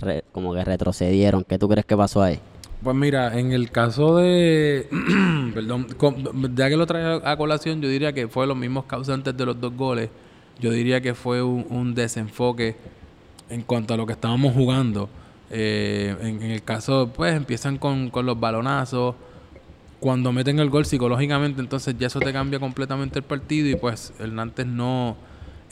[0.01, 1.45] re- como que retrocedieron.
[1.45, 2.39] ¿Qué tú crees que pasó ahí?
[2.83, 4.89] Pues mira, en el caso de.
[5.55, 9.37] perdón, con- ya que lo trae a colación, yo diría que fue los mismos causantes
[9.37, 10.11] de los dos goles.
[10.61, 12.77] Yo diría que fue un, un desenfoque
[13.51, 15.09] en cuanto a lo que estábamos jugando.
[15.51, 19.15] Eh, en, en el caso, pues empiezan con, con los balonazos.
[19.99, 23.69] Cuando meten el gol psicológicamente, entonces ya eso te cambia completamente el partido.
[23.69, 25.17] Y pues el Nantes no.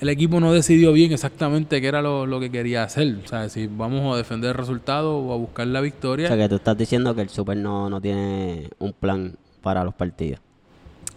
[0.00, 3.16] El equipo no decidió bien exactamente qué era lo, lo que quería hacer.
[3.24, 6.26] O sea, si vamos a defender el resultado o a buscar la victoria.
[6.26, 9.84] O sea, que tú estás diciendo que el Super no, no tiene un plan para
[9.84, 10.40] los partidos.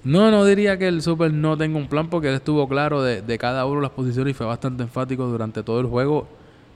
[0.03, 3.21] No, no diría que el Super no tenga un plan porque él estuvo claro de,
[3.21, 6.27] de cada uno de las posiciones y fue bastante enfático durante todo el juego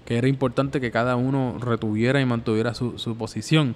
[0.05, 3.75] que era importante que cada uno retuviera y mantuviera su, su posición.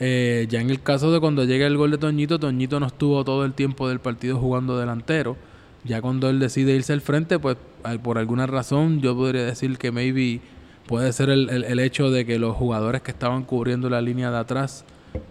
[0.00, 3.22] Eh, ya en el caso de cuando llega el gol de Toñito, Toñito no estuvo
[3.24, 5.36] todo el tiempo del partido jugando delantero.
[5.84, 9.78] Ya cuando él decide irse al frente, pues al- por alguna razón yo podría decir
[9.78, 10.40] que maybe
[10.86, 14.30] puede ser el, el- el hecho de que los jugadores que estaban cubriendo la línea
[14.30, 14.84] de atrás,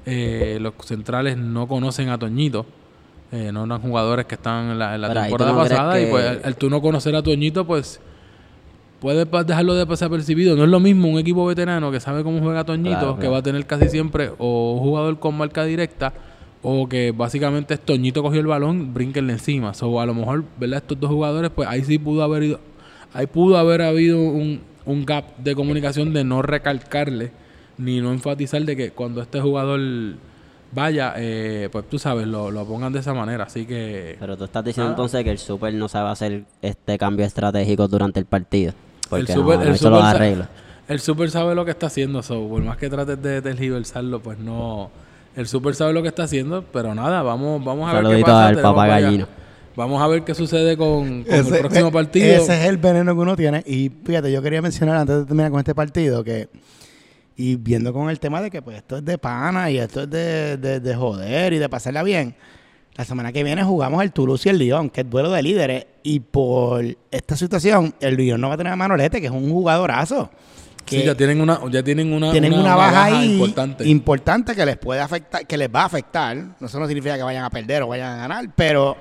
[0.06, 2.66] eh, los centrales no conocen a Toñito.
[3.32, 6.42] Eh, no eran jugadores que estaban en la, en temporada no pasada y pues al,
[6.44, 8.02] al tú no conocer a Toñito, pues
[9.00, 10.56] puedes dejarlo de pasar percibido.
[10.56, 13.34] No es lo mismo un equipo veterano que sabe cómo juega Toñito, Claro, que claro.
[13.34, 16.12] va a tener casi siempre o un jugador con marca directa
[16.62, 19.72] o que básicamente Toñito cogió el balón, brínquenle encima.
[19.82, 20.78] O a lo mejor, ¿verdad?
[20.80, 22.60] Estos dos jugadores, pues ahí sí pudo haber ido,
[23.14, 27.32] ahí pudo haber habido un, un gap de comunicación de no recalcarle
[27.78, 29.80] ni no enfatizar de que cuando este jugador
[30.72, 33.46] vaya, eh, pues tú sabes, lo, lo pongan de esa manera.
[33.46, 34.94] Así que Pero tú estás diciendo Ah.
[34.94, 38.74] entonces que el Super no sabe hacer este cambio estratégico durante el partido.
[39.10, 40.48] Porque el super, no el super sa- arreglos.
[40.88, 44.38] el super sabe lo que está haciendo, so, por más que trates de tergiversarlo, pues
[44.38, 44.92] no.
[45.40, 48.26] El super sabe lo que está haciendo, pero nada, vamos, vamos a ver qué Saludito
[48.26, 48.48] pasa.
[48.48, 48.88] al papá.
[49.76, 52.36] Vamos a ver qué sucede con, con Ese- el próximo e- partido.
[52.44, 53.64] Ese es el veneno que uno tiene.
[53.66, 56.50] Y fíjate, yo quería mencionar antes de terminar con este partido que,
[57.38, 60.10] y viendo con el tema de que pues esto es de pana y esto es
[60.10, 62.36] de, de- de joder y de pasarla bien.
[62.98, 65.86] La semana que viene jugamos el Toulouse y el Lyon, que es duelo de líderes.
[66.04, 69.50] Y por esta situación, el Lyon no va a tener a Manolete, que es un
[69.50, 70.30] jugadorazo.
[70.90, 73.88] Que Sí, ya tienen una, ya tienen una, tienen una, baja, ahí importante.
[73.88, 76.36] importante que les puede afectar, que les va a afectar.
[76.60, 78.98] No Eso no significa que vayan a perder o vayan a ganar, pero.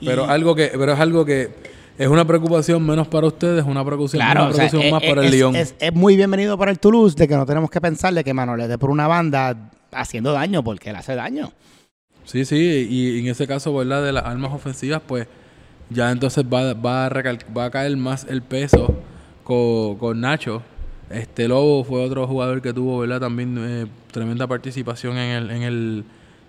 [0.00, 3.84] y- Pero algo que, pero es algo que, es una preocupación menos para ustedes, una
[3.84, 5.56] preocupación, Claro, una o sea, preocupación es, más para el es- Lyon.
[5.56, 8.32] es- es muy bienvenido para el Toulouse de que no tenemos que pensar de que
[8.34, 11.52] Manolete por una banda haciendo daño, porque él hace daño.
[12.24, 14.02] Sí, sí, y en ese caso, ¿verdad?
[14.04, 15.26] De las armas ofensivas, pues
[15.90, 17.10] ya entonces va, va, a,
[17.56, 18.94] va a caer más el peso
[19.44, 20.60] con, con Nacho.
[21.10, 23.20] Este Lobo fue otro jugador que tuvo, ¿verdad?
[23.20, 26.04] También eh, tremenda participación en el, en el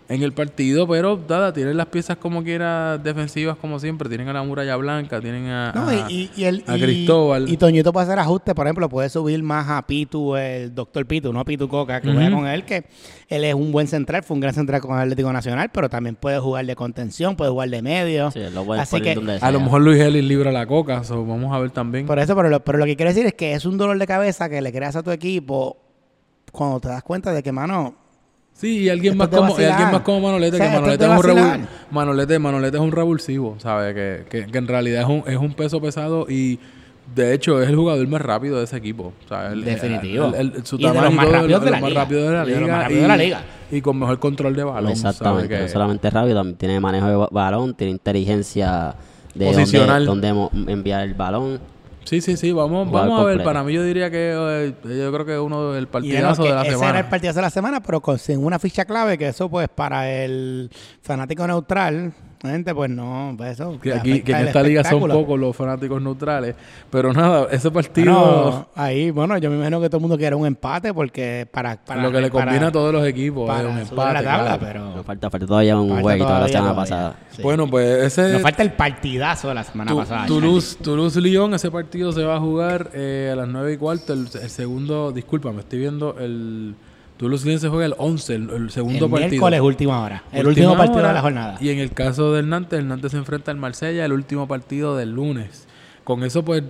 [0.09, 4.33] en el partido, pero nada, tienen las piezas como quiera defensivas como siempre, tienen a
[4.33, 7.49] la muralla blanca, tienen a, No, a- y, y, y el, a y- Cristóbal.
[7.49, 11.33] Y Toñito puede hacer ajustes, por ejemplo, puede subir más a Pitu, el doctor Pitu,
[11.33, 12.37] no a Pitu Coca, que juega Ujú.
[12.37, 12.85] con él, que
[13.27, 16.15] él es un buen central, fue un gran central con el Atlético Nacional, pero también
[16.15, 18.31] puede jugar de contención, puede jugar de medio.
[18.31, 21.53] Sí, lo Así que, donde a lo mejor Luis Ellis libra la coca, so vamos
[21.53, 22.05] a ver también.
[22.05, 24.07] por eso, pero lo, pero lo que quiero decir es que es un dolor de
[24.07, 25.77] cabeza que le creas a tu equipo
[26.53, 27.95] cuando te das cuenta de que, mano,
[28.59, 31.11] Sí, y alguien más como y alguien más como Manolete, O sea, que Manolete es
[31.11, 31.67] un revul-.
[31.91, 33.93] Manolete, Manolete es un revulsivo, ¿sabes?
[33.93, 36.59] Que, que, que en realidad es un, es un peso pesado y
[37.15, 39.13] de hecho es el jugador más rápido de ese equipo.
[39.63, 40.31] Definitivo.
[40.63, 42.01] su Y de tamaño los más rápidos de los la más liga.
[42.01, 43.41] rápidos de la Y de los liga más rápidos y, de la liga.
[43.71, 44.91] y con mejor control de balón.
[44.91, 45.61] Exactamente, ¿sabes?
[45.69, 48.95] no solamente rápido, también tiene manejo de ba- balón, tiene inteligencia
[49.35, 49.53] de
[50.05, 51.59] dónde, enviar el balón.
[52.07, 53.43] Sí, sí, sí, vamos, vamos a ver.
[53.43, 56.61] Para mí yo diría que eh, yo creo que es uno era partidazo de la
[56.61, 56.89] ese semana.
[56.89, 59.67] era el partidazo de la semana, pero con sin una ficha clave, que eso pues
[59.67, 63.79] para el fanático neutral, gente, pues no, pues eso.
[63.79, 66.55] que aquí, que en esta liga son pocos los fanáticos neutrales.
[66.89, 68.13] Pero nada, ese partido...
[68.13, 71.75] Bueno, ahí, bueno, yo me imagino que todo el mundo quiere un empate porque para,
[71.77, 73.95] para lo que le para- conviene a todos los equipos es un empate.
[73.95, 74.57] tabla, claro.
[74.59, 77.15] pero Nos falta, falta todavía un jueguito de la semana pasada.
[77.31, 77.41] Sí.
[77.41, 80.25] Bueno, pues ese Nos falta el partidazo de la semana Tu- pasada.
[80.27, 84.13] Toulouse, Toulouse Lyon, ese partido se va a jugar eh, a las 9 y cuarto.
[84.13, 86.75] El, el segundo, disculpa, me estoy viendo el
[87.17, 89.29] Toulouse Lyon se juega el 11, el, el segundo el partido.
[89.29, 90.23] miércoles, última hora.
[90.31, 91.07] El Última último partido hora.
[91.09, 91.57] de la jornada.
[91.59, 94.95] Y en el caso del Nantes, el Nantes se enfrenta al Marsella, el último partido
[94.95, 95.67] del lunes.
[96.03, 96.63] Con eso, pues,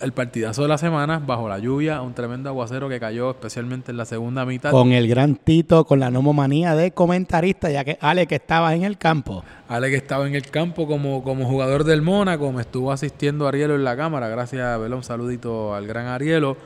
[0.00, 3.96] el partidazo de la semana, bajo la lluvia, un tremendo aguacero que cayó especialmente en
[3.96, 4.70] la segunda mitad.
[4.70, 8.84] Con el gran Tito, con la nomomanía de comentarista, ya que Ale que estaba en
[8.84, 9.42] el campo.
[9.68, 13.74] Ale que estaba en el campo como, como jugador del Mónaco, me estuvo asistiendo Arielo
[13.74, 16.56] en la cámara, gracias, un saludito al gran Arielo.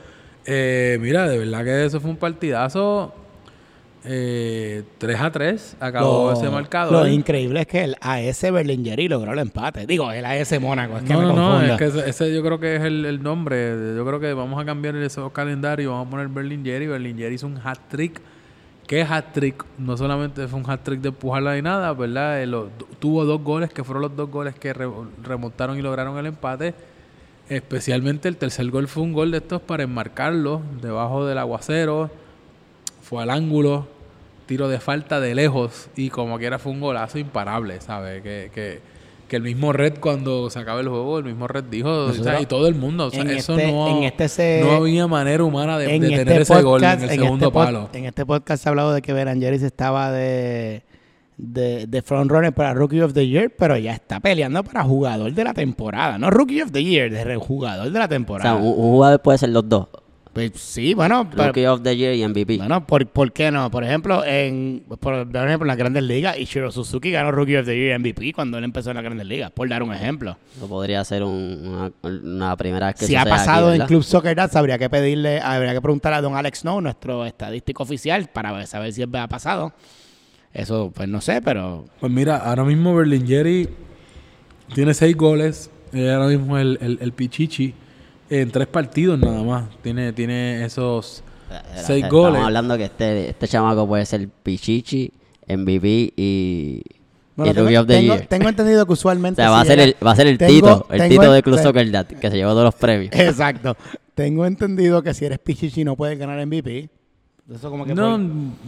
[0.45, 3.13] Eh, mira, de verdad que eso fue un partidazo
[4.05, 6.91] eh, 3 a 3, acabó Lo- ese marcador.
[6.93, 9.85] Lo increíble es que el AS Berlingeri logró el empate.
[9.87, 12.59] Digo, el AS Mónaco, es que no, me no, es que ese, ese yo creo
[12.59, 13.95] que es el, el nombre.
[13.95, 15.91] Yo creo que vamos a cambiar esos calendarios.
[15.91, 16.87] Vamos a poner Berlingeri.
[16.87, 18.19] Berlingeri hizo un hat-trick.
[18.87, 19.63] ¿Qué es hat-trick?
[19.77, 22.41] No solamente fue un hat-trick de empujarla ni nada, ¿verdad?
[22.43, 24.89] Eh, lo- tuvo dos goles que fueron los dos goles que re-
[25.23, 26.73] remontaron y lograron el empate.
[27.49, 32.09] Especialmente el tercer gol fue un gol de estos para enmarcarlo debajo del aguacero.
[33.01, 33.87] Fue al ángulo,
[34.53, 38.21] tiro de falta de lejos y como quiera fue un golazo imparable, ¿sabes?
[38.21, 38.79] Que, que,
[39.27, 42.17] que el mismo Red cuando se acaba el juego, el mismo Red dijo, o sea,
[42.19, 44.73] Nosotros- y todo el mundo, o sea, en eso este- no, en este se- no
[44.73, 47.57] había manera humana de, en de este tener ese gol en el en segundo este
[47.57, 47.89] pod- palo.
[47.93, 50.83] En este podcast se ha hablado de que Berangeris estaba de,
[51.37, 55.43] de, de frontrunner para Rookie of the Year, pero ya está peleando para jugador de
[55.43, 56.19] la temporada.
[56.19, 58.55] No Rookie of the Year, de jugador de la O sea, temporada.
[58.55, 59.87] un jugador puede ser los dos.
[60.33, 62.57] Pues sí, bueno, pero- Rookie of the Year y MVP.
[62.57, 63.69] bueno ¿por, ¿por qué no?
[63.69, 65.13] Por ejemplo, en, por, por
[65.47, 68.63] ejemplo, en las grandes ligas, Ichiro Suzuki ganó Rookie of the Year MVP cuando él
[68.63, 70.35] empezó en las grandes ligas, por dar un ejemplo.
[70.57, 73.73] Eso podría ser un- una, una primera vez que si eso ha sea aquí, pasado
[73.75, 73.85] en.
[73.85, 77.83] Club Soccer Dats, habría que pedirle, habría que preguntar a don Alex Snow, nuestro estadístico
[77.83, 79.71] oficial, para saber si ha pasado.
[80.51, 83.69] Eso, pues no sé, pero Pues mira, ahora mismo Berlingeri
[84.73, 85.69] tiene seis goles.
[85.93, 87.73] Eh, ahora mismo el, el, el Pichichi
[88.29, 89.65] en tres partidos nada más.
[89.81, 91.23] Tiene, tiene esos
[91.75, 92.41] seis estamos goles.
[92.41, 95.11] hablando que este, este chamaco puede ser Pichichi,
[95.47, 96.81] MVP y,
[97.35, 98.27] Bueno, y tengo, Rookie of the tengo- Year.
[98.27, 99.41] tengo entendido que O usualmente.
[99.41, 101.55] va a ser el, va a ser el tengo- Tito, el tengo Tito de Club
[101.57, 103.13] te- Soccer Dad, que se llevó todos los premios.
[103.13, 103.75] Exacto.
[104.15, 106.89] Tengo entendido que si eres Pichichi no puedes ganar MVP.
[107.51, 108.17] Eso como que No,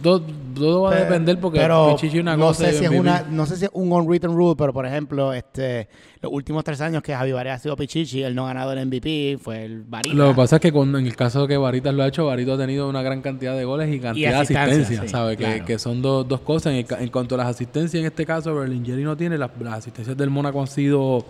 [0.02, 0.22] todo,
[0.54, 3.64] todo va a depender porque pero una no sé si es una no sé si
[3.64, 5.88] es un unwritten rule pero por ejemplo este
[6.20, 8.86] los últimos tres años que Javi Varela ha sido Pichichi él no ha ganado el
[8.86, 11.56] MVP fue el Varita Lo que pasa es que cuando, en el caso de que
[11.56, 14.36] Varitas lo ha hecho, Varito ha tenido una gran cantidad de goles y cantidad de
[14.36, 15.38] asistencias, sí, ¿sabes?
[15.38, 15.64] Que, claro.
[15.64, 16.74] que son dos, dos cosas.
[16.74, 19.38] En, el en cuanto a las asistencias, en este caso, Berlingeri no tiene.
[19.38, 21.24] Las, las asistencias del Mónaco han sido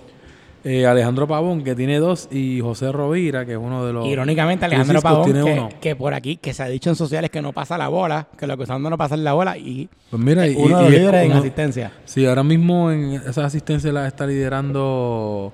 [0.69, 4.05] eh, Alejandro Pavón, que tiene dos, y José Rovira, que es uno de los...
[4.05, 5.69] Irónicamente, Alejandro Pavón, tiene que, uno.
[5.81, 8.49] que por aquí, que se ha dicho en sociales que no pasa la bola, que
[8.49, 10.91] lo que está dando no pasa la bola, y Pues mira, y, uno de y
[10.91, 11.93] los es líderes en asistencia.
[12.05, 15.53] Sí, ahora mismo en esa asistencia la está liderando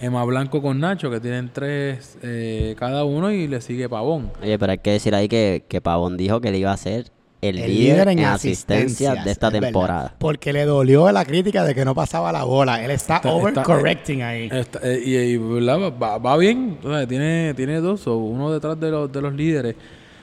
[0.00, 4.30] Emma Blanco con Nacho, que tienen tres eh, cada uno, y le sigue Pavón.
[4.40, 7.10] Oye, pero hay que decir ahí que, que Pavón dijo que le iba a hacer
[7.42, 9.66] el, el líder, en asistencias, asistencia de esta es verdad.
[9.68, 10.14] temporada.
[10.18, 12.82] Porque le dolió la crítica de que no pasaba la bola.
[12.84, 14.48] Él está, Está- overcorrecting ahí.
[14.50, 15.36] Está- eh, y.
[15.36, 19.34] Va, va bien, o sea, tiene, tiene dos o uno detrás de los, de los
[19.34, 19.74] líderes.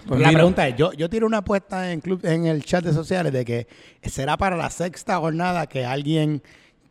[0.08, 2.84] Pues la mira, pregunta es, yo, yo tiro una apuesta en, club, en el chat
[2.84, 3.68] de sociales de que
[4.02, 6.42] será para la sexta jornada que alguien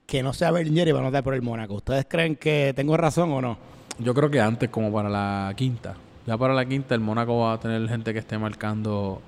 [0.07, 1.75] que no sea Berlinger va a anotar por el Mónaco.
[1.75, 3.59] ¿Ustedes creen que tengo razón o no?
[3.99, 5.95] Yo creo que antes, como para la quinta.
[6.27, 9.21] Ya para la quinta, el Mónaco va a tener gente que esté marcando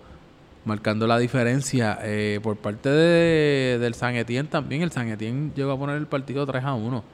[0.65, 1.99] marcando la diferencia.
[2.03, 6.07] Eh, por parte de, del San Etienne también, el San Etienne llegó a poner el
[6.07, 7.05] partido 3 a 1.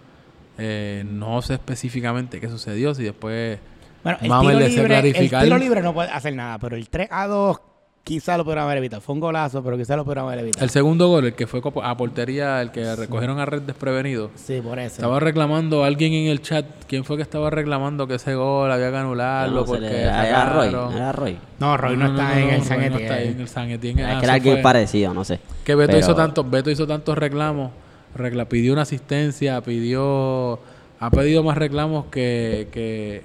[0.59, 3.59] Eh, no sé específicamente qué sucedió, si después
[4.03, 7.27] Bueno, el tiro, libre, el tiro libre no puede hacer nada, pero el 3 a
[7.27, 7.61] 2
[8.07, 9.03] quizá lo pudieran haber evitado.
[9.03, 10.63] Fue un golazo, pero quizá lo pudieran haber evitado.
[10.65, 14.31] El segundo gol, el que fue a portería, el que recogieron a red desprevenido.
[14.37, 14.95] Sí, por eso.
[14.95, 16.65] Estaba reclamando alguien en el chat.
[16.87, 19.61] ¿Quién fue que estaba reclamando que ese gol había que anularlo?
[19.61, 21.37] No, porque le- era Roy, era Roy.
[21.59, 24.03] No, Roy no, está en el San Roy no está en el San Etienne.
[24.03, 25.41] Es Ah, que era alguien parecido, no sé.
[25.65, 27.73] Que Beto Pero- hizo tantos, Beto hizo tantos reclamos,
[28.17, 30.61] recla- pidió una asistencia, pidió,
[31.01, 33.23] ha pedido más reclamos que, que,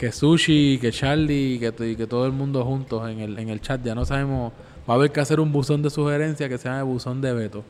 [0.00, 3.84] que Sushi, que Charlie, que, todo el mundo juntos en el, en el chat.
[3.84, 4.50] Ya no sabemos,
[4.88, 7.62] va a haber que hacer un buzón de sugerencia que se llame buzón de Beto.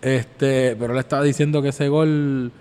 [0.00, 2.52] Este, pero él estaba diciendo que ese gol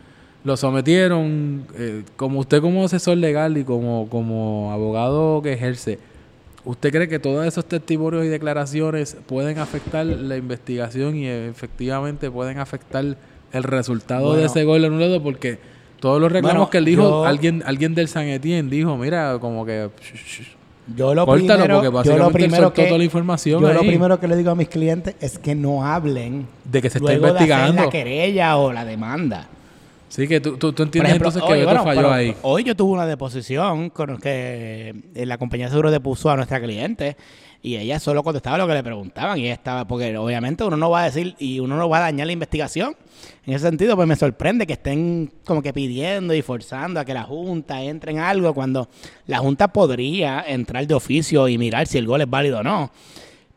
[0.43, 5.99] lo sometieron, eh, como usted como asesor legal y como, como abogado que ejerce,
[6.65, 12.57] ¿Usted cree que todos esos testimonios y declaraciones pueden afectar la investigación y efectivamente pueden
[12.57, 13.03] afectar
[13.51, 15.21] el resultado de ese gol anulado?
[15.21, 15.59] Porque
[16.03, 19.37] todos los reclamos Bueno, que él dijo, yo- alguien alguien del San Etienne dijo, mira,
[19.39, 19.85] como que...
[19.85, 20.47] sh- sh-
[20.97, 23.73] Yo lo Córtalo, primero, porque yo básicamente lo él primero que, toda la información yo
[23.73, 26.97] lo primero que le digo a mis clientes es que no hablen De que se
[26.97, 27.83] está luego de hacer investigando.
[27.85, 29.47] la querella o la demanda.
[30.09, 32.35] Sí, que tú, tú, tú entiendes ejemplo, entonces que hoy, bueno, falló pero ahí.
[32.43, 37.15] Hoy yo tuve una deposición con que la compañía de seguro depuso a nuestra cliente
[37.65, 40.89] y ella solo contestaba lo que le preguntaban y ella estaba, porque obviamente uno no
[40.89, 42.93] va a decir y uno no va a dañar la investigación.
[43.45, 47.13] En ese sentido, pues me sorprende que estén como que pidiendo y forzando a que
[47.13, 48.89] la Junta entre en algo cuando
[49.27, 52.91] la Junta podría entrar de oficio y mirar si el gol es válido o no.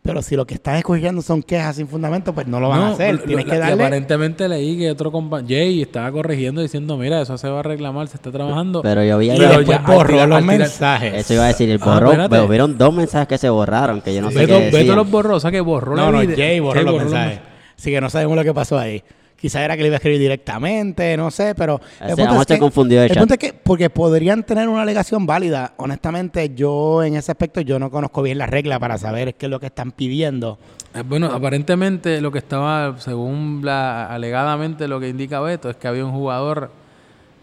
[0.07, 2.89] Pero si lo que están escogiendo son quejas sin fundamento, pues no lo van a
[2.93, 3.15] hacer.
[3.17, 3.83] lo- Tienes la- que y darle...
[3.83, 8.07] aparentemente leí que otro compañero, Jay, estaba corrigiendo diciendo, mira, eso se va a reclamar,
[8.09, 8.83] se está trabajando.
[8.83, 9.31] Pero yo vi.
[9.37, 11.15] Pero ya, borró tirar- los tirar- mensajes.
[11.15, 12.07] Eso iba a decir, el Ah, borró.
[12.13, 12.31] espérate.
[12.31, 15.11] pero hubieron dos mensajes que se borraron, que yo no sé Beto, qué Beto los
[15.11, 16.35] borró, o sea que borró No, la no.
[16.37, 17.41] Jay borró Jay los borró los mensajes.
[17.79, 19.03] Así que no sabemos lo que pasó ahí.
[19.37, 21.81] Quizá era que le iba a escribir directamente, no sé, pero...
[22.01, 25.75] Ese amor se confundió de el punto es que, porque podrían tener una alegación válida.
[25.77, 29.51] Honestamente, yo en ese aspecto yo no conozco bien la regla para saber qué es
[29.51, 30.59] lo que están pidiendo.
[30.95, 35.87] Eh, Bueno, aparentemente lo que estaba, según la alegadamente lo que indica Beto, es que
[35.89, 36.71] había un jugador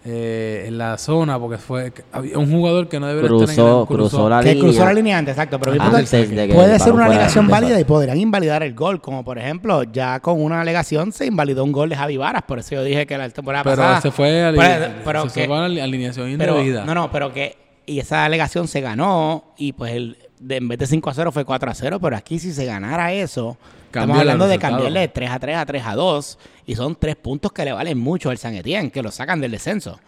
[0.06, 3.82] eh, en la zona, porque fue había un jugador que no debería estar en Cruzó,
[3.82, 4.64] el cruzó la que línea.
[4.64, 5.60] cruzó la línea antes, exacto.
[5.60, 8.99] Pero Antes de que puede el ser una alegación válida y podrían invalidar el gol.
[9.01, 12.43] Como por ejemplo, ya con una alegación se invalidó un gol de Javi Varas.
[12.43, 14.01] Por eso yo dije que la temporada Pero pasada...
[14.01, 16.84] se fue a Pero- pero se que- fue a la alineación Pero, indebida.
[16.86, 20.78] no, no, pero que y esa alegación se ganó y pues el, de, en vez
[20.80, 23.58] de 5 a 0 fue 4 a 0, pero aquí si se ganara eso,
[23.91, 26.96] Cambia estamos hablando de cambiarle de 3 a 3 a 3 a 2 y son
[26.96, 30.00] tres puntos que le valen mucho al San Etienne, que lo sacan del descenso.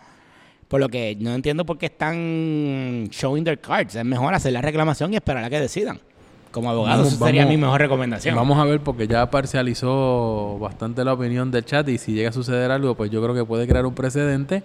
[0.68, 3.96] Por lo que no entiendo por qué están showing their cards.
[3.96, 6.00] Es mejor hacer la reclamación y esperar a que decidan.
[6.52, 8.36] Como abogado, Vamos- esa sería vamos- mi mejor recomendación.
[8.36, 12.34] Vamos a ver porque ya parcializó bastante la opinión del chat y si llega a
[12.34, 14.64] suceder algo, pues yo creo que puede crear un precedente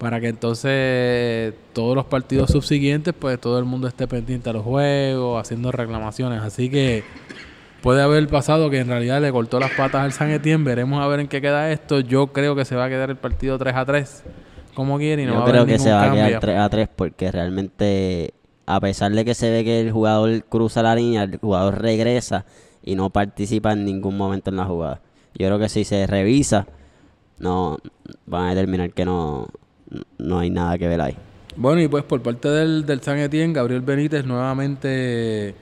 [0.00, 4.64] para que entonces todos los partidos subsiguientes, pues todo el mundo esté pendiente a los
[4.64, 6.40] juegos, haciendo reclamaciones.
[6.40, 7.04] Así que
[7.82, 10.64] puede haber pasado que en realidad le cortó las patas al San Etienne.
[10.64, 12.00] Veremos a ver en qué queda esto.
[12.00, 14.22] Yo creo que se va a quedar el partido 3 a 3
[14.72, 16.58] como quiere y no va Yo a haber creo que se va a quedar 3
[16.58, 18.32] a 3 porque realmente,
[18.64, 22.46] a pesar de que se ve que el jugador cruza la línea, el jugador regresa
[22.82, 25.02] y no participa en ningún momento en la jugada.
[25.34, 26.66] Yo creo que si se revisa,
[27.38, 27.76] no
[28.24, 29.48] van a determinar que no,
[30.18, 31.16] no hay nada que ver ahí.
[31.56, 35.54] Bueno, y pues por parte del, del San Etienne, Gabriel Benítez nuevamente, eh,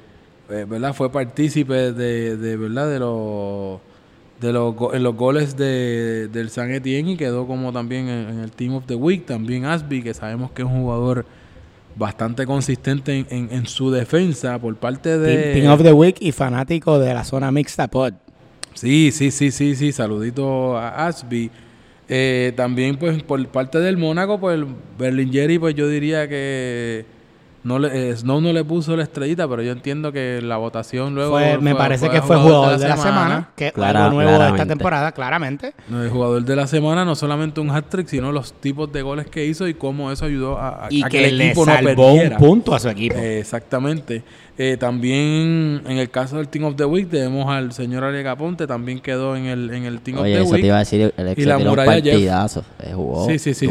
[0.68, 0.94] ¿verdad?
[0.94, 2.88] Fue partícipe de, de, ¿verdad?
[2.90, 3.80] De los,
[4.40, 8.38] de los, en los goles de, del San Etienne y quedó como también en, en
[8.40, 9.24] el Team of the Week.
[9.26, 11.24] También Asby, que sabemos que es un jugador
[11.96, 15.52] bastante consistente en, en- en su defensa por parte de...
[15.52, 18.12] Team, Team of the Week y fanático de la zona mixta pod.
[18.74, 19.90] Sí, sí, sí, sí, sí.
[19.90, 21.50] Saludito a Asby.
[22.09, 24.61] Eh, también, pues, por parte del Mónaco, pues,
[24.98, 27.04] Berlingeri, pues, yo diría que
[27.64, 31.14] no le, eh, Snow no le puso la estrellita, pero yo entiendo que la votación
[31.14, 31.32] luego.
[31.32, 34.48] Fue- me parece que fue jugador de la semana, que es Clara- algo nuevo de
[34.48, 35.74] esta temporada, claramente.
[35.90, 39.26] No, El jugador de la semana, no solamente un hat-trick, sino los tipos de goles
[39.26, 41.72] que hizo y cómo eso ayudó a, a- Y a que, el le equipo no
[41.74, 42.38] salvó un perdiera.
[42.38, 43.16] punto a su equipo.
[43.18, 44.22] Eh, exactamente.
[44.61, 48.66] Eh, también en el caso del Team of the Week tenemos al señor Ariel Ponte,
[48.66, 50.61] también quedó en el, en el Team Oye, of the eso Week.
[50.62, 52.04] te iba a decir, el ex Y la un muralla Jeff.
[52.04, 52.64] partidazo.
[52.82, 53.26] eh, jugó.
[53.26, 53.68] Sí, sí, sí,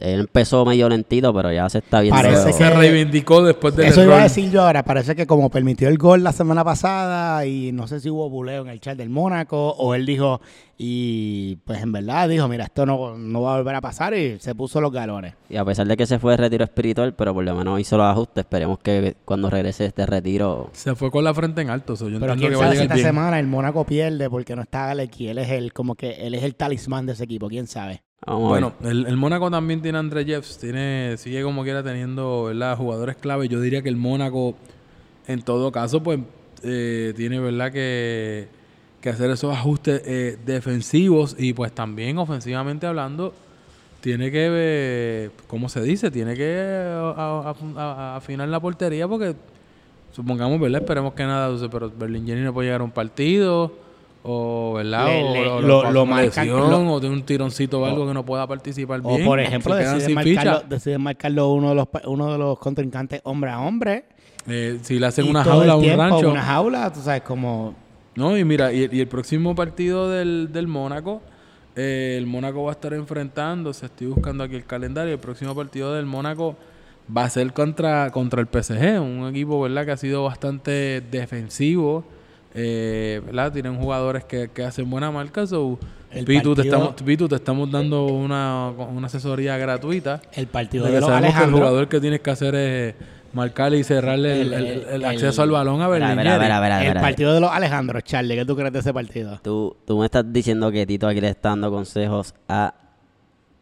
[0.00, 2.20] él empezó medio lentito, pero ya se está viendo.
[2.20, 4.82] Parece se que- reivindicó después del Eso iba a decir yo ahora.
[4.84, 8.62] Parece que como permitió el gol la semana pasada y no sé si hubo buleo
[8.62, 10.40] en el chat del Mónaco o él dijo,
[10.78, 14.38] y pues en verdad dijo, mira, esto no, no va a volver a pasar y
[14.40, 15.34] se puso los galones.
[15.48, 17.96] Y a pesar de que se fue de retiro espiritual, pero por lo menos hizo
[17.96, 18.44] los ajustes.
[18.44, 20.70] Esperemos que cuando regrese este retiro.
[20.72, 21.94] Se fue con la frente en alto.
[21.94, 23.06] so yo Pero entiendo quién que va a llegar esta bien.
[23.06, 25.28] semana el Mónaco pierde porque no está Galecki.
[25.28, 28.02] Él es el, como que él es el talismán de ese equipo, quién sabe.
[28.26, 32.44] Vamos Bueno, el, el Mónaco también tiene a André Jeffs, tiene, sigue como quiera teniendo
[32.44, 32.76] ¿verdad?
[32.76, 33.48] jugadores clave.
[33.48, 34.54] Yo diría que el Mónaco,
[35.26, 36.20] en todo caso, pues
[36.62, 38.48] eh, tiene verdad que,
[39.02, 43.34] que hacer esos ajustes eh, defensivos y pues también ofensivamente hablando,
[44.00, 46.10] tiene que, eh, ¿cómo se dice?
[46.10, 49.34] Tiene que eh, a- a- a- afinar la portería porque
[50.12, 50.80] supongamos, ¿verdad?
[50.82, 53.72] Esperemos que nada, pero Berlingeni no puede llegar a un partido.
[54.24, 55.06] O, ¿verdad?
[55.06, 57.84] Le- o, le- o- lo- lo una marcan- lesión, lo- o de un tironcito o
[57.86, 59.26] algo que no pueda participar O bien.
[59.26, 63.58] por ejemplo, deciden marcarlo, deciden marcarlo uno de los uno de los contrincantes hombre a
[63.58, 64.04] hombre.
[64.46, 66.30] Eh, si le hacen una jaula a un tiempo rancho.
[66.30, 67.74] Una jaula, tú sabes, como
[68.14, 71.22] No, y mira, y, y el próximo partido del, del Mónaco,
[71.76, 75.94] eh, el Mónaco va a estar enfrentándose, estoy buscando aquí el calendario, el próximo partido
[75.94, 76.56] del Mónaco
[77.14, 82.04] va a ser contra, contra el PSG, un equipo, ¿verdad?, que ha sido bastante defensivo,
[82.54, 83.52] eh, ¿verdad?
[83.52, 85.78] Tienen jugadores que, que hacen buena marca, so,
[86.26, 90.20] Pitu, te estamos, Pitu, te estamos dando una, una asesoría gratuita.
[90.34, 91.56] el partido De de, los que el Alejandro.
[91.56, 92.94] jugador que tienes que hacer es
[93.34, 96.86] marcarle y cerrarle el, El- el- el el- acceso al balón a Berlingeri.
[96.86, 99.38] el partido de los Alejandros, Charlie, ¿qué tú crees de ese partido?
[99.42, 102.74] Tú, tú me estás diciendo que Tito aquí le está dando consejos a,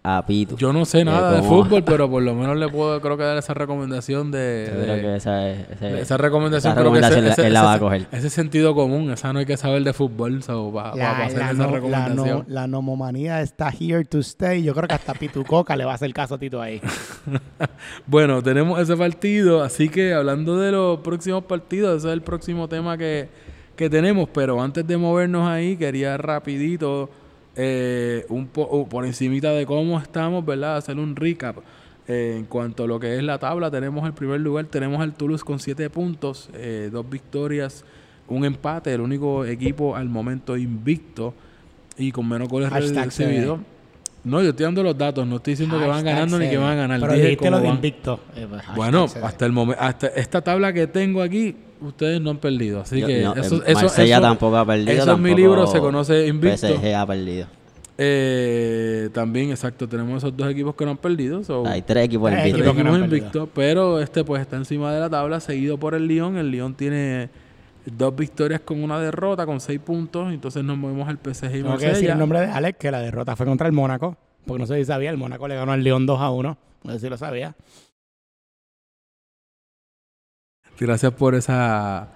[0.02, 0.56] a Pitu.
[0.56, 1.62] Yo no sé Eh, nada de ¿cómo?
[1.62, 4.70] fútbol, pero por lo menos le puedo, creo que dar esa recomendación de...
[4.74, 5.70] Yo creo de- que esa es.
[5.72, 8.06] ese- esa recomendación, esa creo que ese- recomendación la- ese- él la va a coger.
[8.10, 11.70] Ese sentido común, esa no hay que saber de fútbol, so, para hacer esa no-
[11.70, 12.16] recomendación.
[12.38, 14.62] no- la nomomanía está here to stay.
[14.62, 16.80] Yo creo que hasta Pitu Coca le va a hacer caso a Tito ahí.
[18.06, 22.68] Bueno, tenemos ese partido, así que hablando de los próximos partidos, ese es el próximo
[22.68, 23.28] tema que,
[23.76, 27.10] que tenemos, pero antes de movernos ahí, quería rapidito,
[27.62, 30.78] eh, un po- uh, por encimita de cómo estamos, ¿verdad?
[30.78, 31.58] Hacer un recap.
[32.08, 35.12] Eh, en cuanto a lo que es la tabla, tenemos el primer lugar, tenemos al
[35.14, 37.84] Toulouse con 7 puntos, eh, dos victorias,
[38.28, 41.34] un empate, el único equipo al momento invicto
[41.98, 43.60] y con menos goles recibidos.
[44.24, 46.72] No, yo estoy dando los datos, no estoy diciendo que van ganando ni que van
[46.72, 47.00] a ganar.
[47.00, 47.74] Pero dijiste cómo lo de van.
[47.76, 48.20] invicto.
[48.36, 52.38] Eh, pues, Bueno, hasta el momento, hasta esta tabla que tengo aquí, ustedes no han
[52.38, 52.80] perdido.
[52.80, 54.90] Así Yo- que no, eso, eh, eso, Marsella eso- tampoco ha perdido.
[54.92, 56.66] Eso en mi libro se conoce invicto.
[56.68, 57.46] PSG ha perdido.
[58.02, 61.44] Eh, también, exacto, tenemos esos dos equipos que no han perdido.
[61.44, 62.52] so, Hay tres equipos invictos.
[62.60, 65.94] equipos que no han invictos, pero este pues está encima de la tabla, seguido por
[65.94, 66.36] el Lyon.
[66.38, 67.28] El Lyon tiene
[67.84, 70.32] dos victorias con una derrota, con seis puntos.
[70.32, 73.00] Entonces nos movemos al PSG y Tengo que decir el nombre de Alex, que la
[73.00, 74.16] derrota fue contra el Mónaco.
[74.46, 76.56] Porque no sé si sabía, el Mónaco le ganó al León 2 a 1.
[76.82, 77.54] No sé si lo sabía.
[80.80, 82.08] Gracias por esa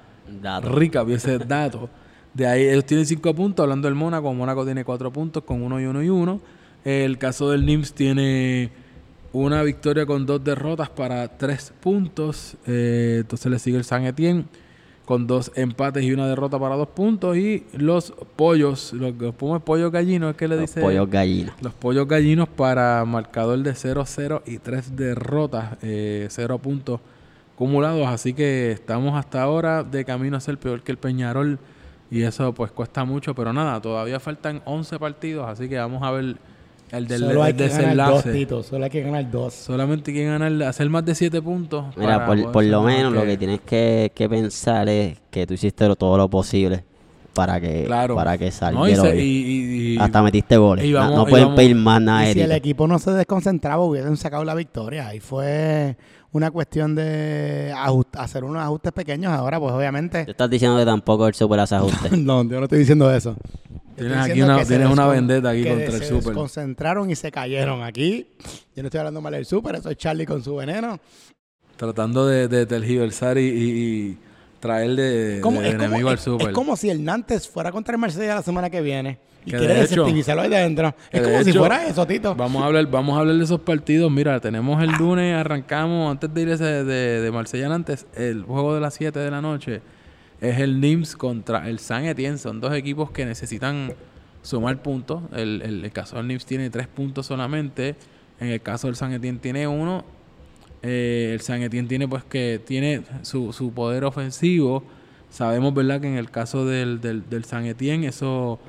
[0.43, 0.69] Dato.
[0.71, 1.89] rica ese dato.
[2.33, 5.81] De ahí ellos tienen cinco puntos, hablando del Mónaco, Mónaco tiene cuatro puntos con uno
[5.81, 6.41] y uno y uno.
[6.85, 8.71] El caso del NIMS tiene
[9.33, 12.57] una victoria con dos derrotas para tres puntos.
[12.67, 14.47] Eh, entonces le sigue el San Etienne
[15.05, 17.37] con dos empates y una derrota para dos puntos.
[17.37, 21.55] Y los pollos, los, los pomos pollos gallinos, es que le Los dice pollos gallinas.
[21.63, 27.01] los pollos gallinos para marcador de 0-0 y 3 derrotas, eh, 0 puntos
[27.55, 28.07] acumulados.
[28.09, 31.59] Así que estamos hasta ahora de camino a ser peor que el Peñarol.
[32.11, 35.49] Y eso pues cuesta mucho, pero nada, todavía faltan 11 partidos.
[35.49, 36.37] Así que vamos a ver
[36.91, 38.33] el del Solo hay el que ganar dos, desenlace.
[38.33, 38.63] Tito.
[38.63, 39.55] Solo hay que ganar dos.
[39.55, 41.87] Solamente hay que ganar, hacer más de 7 puntos.
[41.97, 45.93] Mira, para por, lo menos lo que tienes que, que pensar es que tú hiciste
[45.97, 46.85] todo lo posible
[47.33, 48.15] para que, Claro.
[48.15, 50.89] para que No, y y- y- y- Hasta metiste goles.
[50.89, 54.17] No- no pueden vamos- pedir más nada Y si el equipo no se desconcentraba, hubiesen
[54.17, 55.13] sacado la victoria.
[55.17, 55.97] Y fue
[56.35, 59.33] una cuestión de ajust- hacer unos ajustes pequeños.
[59.33, 60.25] Ahora, pues obviamente.
[60.27, 62.13] Tú estás diciendo que tampoco él supo hace ajustes.
[62.19, 63.37] No, yo no estoy diciendo eso.
[63.97, 66.25] Tienes aquí una- se tienes una vendetta aquí contra el se Super.
[66.25, 67.83] desconcentraron y se cayeron.
[67.83, 68.27] Aquí,
[68.77, 70.99] yo no estoy hablando mal del Super, eso es Charlie con su veneno.
[71.77, 74.19] tratando de, de tergiversar y, y- y
[74.65, 76.49] traer de, Como- de como, enemigo al Super.
[76.49, 79.59] es como si el Nantes fuera contra el Marsella la semana que viene y Que
[79.59, 79.81] quiere de
[80.41, 80.95] ahí dentro.
[81.13, 82.35] Es de como si hecho- fuera eso, Tito.
[82.35, 84.11] Vamos a hablar, vamos a hablar de esos partidos.
[84.11, 88.75] Mira, tenemos el lunes, arrancamos antes de ir ese de, de Marsella antes, el juego
[88.75, 89.83] de las 7 de la noche
[90.41, 92.39] es el Nims contra el San Etienne.
[92.39, 93.93] Son dos equipos que necesitan
[94.41, 95.23] sumar puntos.
[95.35, 97.97] El, el- el caso del Nims tiene tres puntos solamente.
[98.41, 100.07] En el caso del San Etienne tiene uno.
[100.87, 104.85] Eh, el San Etienne tiene pues que tiene su, su poder ofensivo.
[105.31, 106.01] Sabemos, ¿verdad?
[106.01, 108.61] Que en el caso del, del, San Etienne, eso,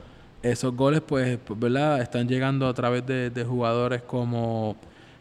[0.41, 2.01] esos goles, pues, pues, ¿verdad?
[2.01, 4.77] Están llegando a través de, de jugadores como,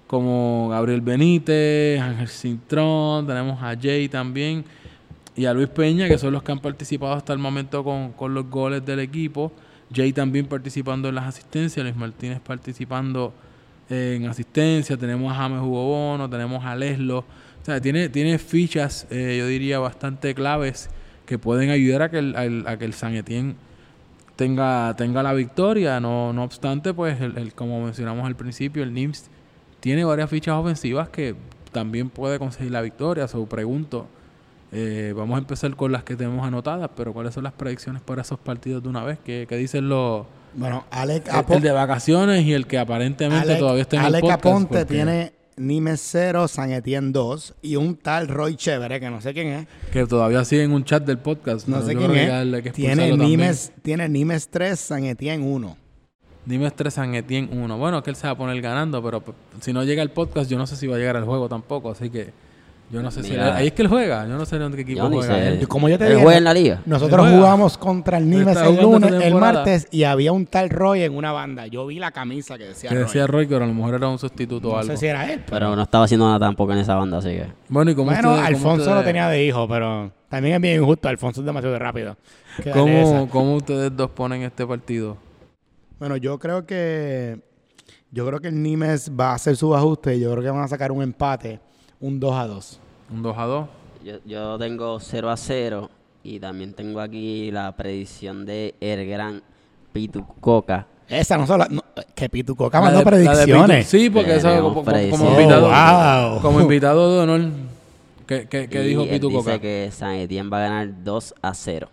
[0.07, 4.64] como Gabriel Benítez, Ángel Cintrón, tenemos a Jay también
[5.36, 8.34] y a Luis Peña, que son los que han participado hasta el momento con, con
[8.34, 9.51] los goles del equipo.
[9.92, 13.34] Jay también participando en las asistencias, Luis Martínez participando
[13.89, 17.18] en asistencia, tenemos a James Hugo Bono, tenemos a Leslo.
[17.18, 20.91] O sea, tiene, tiene fichas, eh, yo diría, bastante claves
[21.26, 23.55] que pueden ayudar a que el, al- a que el San Etienne
[24.37, 26.01] tenga, tenga la victoria.
[26.01, 29.30] No, no obstante, pues, el, el- como mencionamos al principio, el NIMS
[29.80, 31.35] tiene varias fichas ofensivas que
[31.72, 33.28] también puede conseguir la victoria.
[33.28, 34.07] So, pregunto,
[34.72, 38.22] eh, vamos a empezar con las que tenemos anotadas, pero ¿cuáles son las predicciones para
[38.22, 39.18] esos partidos de una vez?
[39.24, 40.26] ¿Qué, qué dicen los...
[40.57, 44.02] Bueno, Alec, El, Apo- el de vacaciones y el que aparentemente Alec- todavía está en
[44.02, 44.46] Alec el podcast.
[44.46, 49.20] Aponte porque- tiene Nimes 0, San Etienne 2 y un tal Roy Chévere, que no
[49.20, 49.66] sé quién es.
[49.92, 51.68] Que todavía sigue en un chat del podcast.
[51.68, 52.62] No sé quién es.
[52.62, 53.30] que Tiene también.
[53.30, 55.76] Nimes, tiene Nimes 3, San Etienne 1.
[56.46, 57.78] Dime tres San Etienne 1.
[57.78, 59.22] Bueno, que él se va a poner ganando, pero
[59.62, 61.90] si no llega el podcast, yo no sé si va a llegar al juego tampoco.
[61.92, 62.32] Así que
[62.91, 63.30] yo no sé si.
[63.30, 63.57] Mira.
[63.57, 64.26] Ahí es que él juega.
[64.26, 65.49] Yo no sé en qué equipo Yo ni juega sé.
[65.49, 65.68] él.
[65.68, 66.80] Como yo te ¿Él dije, juega en la liga?
[66.87, 67.37] Nosotros Él juega.
[67.39, 69.53] jugamos contra el Nimes está el jugando lunes, el temporada.
[69.55, 71.66] martes y había un tal Roy en una banda.
[71.66, 73.05] Yo vi la camisa que decía Que Roy.
[73.05, 74.93] decía Roy que a lo mejor era un sustituto o no algo.
[74.93, 75.41] sé si era él.
[75.47, 77.47] pero- Pero no estaba haciendo nada tampoco en esa banda, así que.
[77.68, 81.09] Bueno, y como Bueno, Alfonso lo tenía de hijo, pero también es bien injusto.
[81.09, 82.16] Alfonso es demasiado rápido.
[82.62, 83.28] Que darle ¿Cómo.
[83.30, 85.16] ¿Cómo ustedes dos ponen este partido?
[85.99, 87.41] Bueno, yo creo que
[88.11, 90.20] yo creo que el Nimes va a hacer sus ajustes.
[90.20, 91.59] Yo creo que van a sacar un empate,
[92.01, 92.80] un 2 a 2.
[93.12, 93.66] ¿Un 2 a 2?
[94.05, 95.90] Yo, yo tengo 0 a 0
[96.22, 99.42] y también tengo aquí la predicción de el gran
[99.92, 100.86] Pitu Coca.
[101.09, 101.66] Esa no solo.
[101.70, 101.82] no,
[102.14, 103.86] que Pitu Coca mandó de- predicciones.
[103.86, 105.66] Pitu- sí, porque eso Tenemos como, como- invitado.
[105.68, 106.40] Oh, wow.
[106.42, 107.51] Como invitado de honor.
[108.26, 109.59] ¿Qué, qué, qué Y dijo él Pitu dice Coca?
[109.61, 111.88] que San Etienne va a ganar 2 a 0.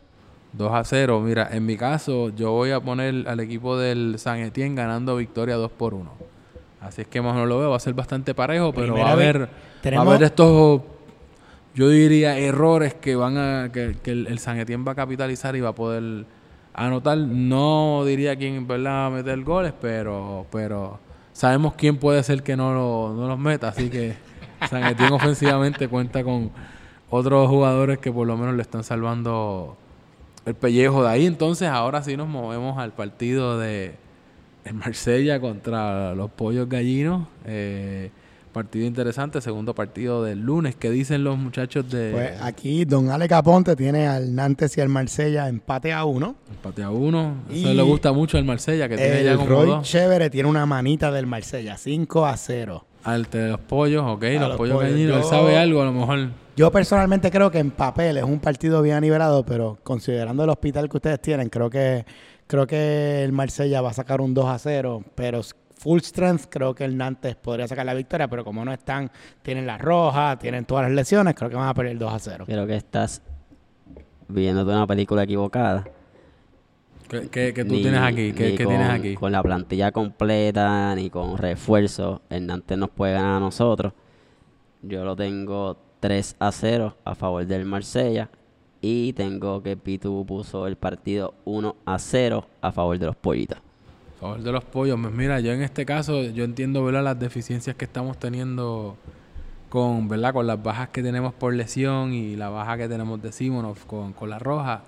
[0.53, 1.19] 2 a 0.
[1.21, 5.55] Mira, en mi caso, yo voy a poner al equipo del San Etienne ganando victoria
[5.55, 6.09] 2 por 1.
[6.81, 9.09] Así es que más no lo veo, va a ser bastante parejo, pero Primera va
[9.11, 9.49] a haber,
[9.97, 10.81] va a haber estos,
[11.75, 15.55] yo diría, errores que van a, que, que el, el San Etienne va a capitalizar
[15.55, 16.25] y va a poder
[16.73, 17.17] anotar.
[17.19, 20.99] No diría quién en verdad va a meter goles, pero, pero
[21.33, 24.15] sabemos quién puede ser que no, lo- no los meta, así que
[24.69, 26.49] San Etienne ofensivamente cuenta con
[27.11, 29.77] otros jugadores que por lo menos le están salvando
[30.45, 31.25] el pellejo de ahí.
[31.27, 33.95] Entonces, ahora sí nos movemos al partido de
[34.65, 37.27] el Marsella contra los Pollos Gallinos.
[37.45, 38.11] Eh,
[38.51, 40.75] partido interesante, segundo partido del lunes.
[40.75, 44.89] ¿Qué dicen los muchachos de Pues aquí Don Alex Aponte tiene al Nantes y al
[44.89, 46.35] Marsella empate a uno.
[46.49, 47.35] empate a uno?
[47.49, 49.87] Eso Y le gusta mucho al Marsella, que tiene ya El como Roy dos.
[49.87, 52.85] Chévere tiene una manita del Marsella, 5 a 0.
[53.03, 54.91] Al de los pollos, ok, los, los pollos pollos.
[54.91, 55.17] gallinos.
[55.17, 56.29] Él sabe algo, a lo mejor.
[56.55, 60.89] Yo personalmente creo que en papel es un partido bien nivelado, pero considerando el hospital
[60.89, 62.05] que ustedes tienen, creo que
[62.51, 65.39] creo que el Marsella va a sacar un 2 a 0, pero
[65.77, 69.09] full strength creo que el Nantes podría sacar la victoria, pero como no están,
[69.41, 72.43] tienen la roja, tienen todas las lesiones, creo que van a perder 2 a 0.
[72.45, 73.21] Creo que estás
[74.27, 75.85] viéndote una película equivocada.
[77.07, 78.33] ¿Qué, qué- qué tú Ni- tienes aquí?
[78.33, 79.15] ¿Qué, ni qué con, tienes aquí?
[79.15, 82.21] Con la plantilla completa, ni con refuerzo.
[82.29, 83.93] El Nantes nos puede ganar a nosotros.
[84.81, 88.29] Yo lo tengo 3 a 0 a favor del Marsella.
[88.81, 93.59] Y tengo que Pitu puso el partido 1 a 0 a favor de los pollitos.
[94.17, 94.99] A favor de los pollos.
[94.99, 97.03] Pues mira, yo en este caso, yo entiendo ¿verdad?
[97.03, 98.97] las deficiencias que estamos teniendo
[99.69, 100.33] con, ¿verdad?
[100.33, 104.13] con las bajas que tenemos por lesión y la baja que tenemos de Simonov con,
[104.13, 104.81] con la roja.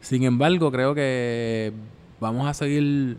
[0.00, 1.74] Sin embargo, creo que
[2.20, 3.18] vamos a seguir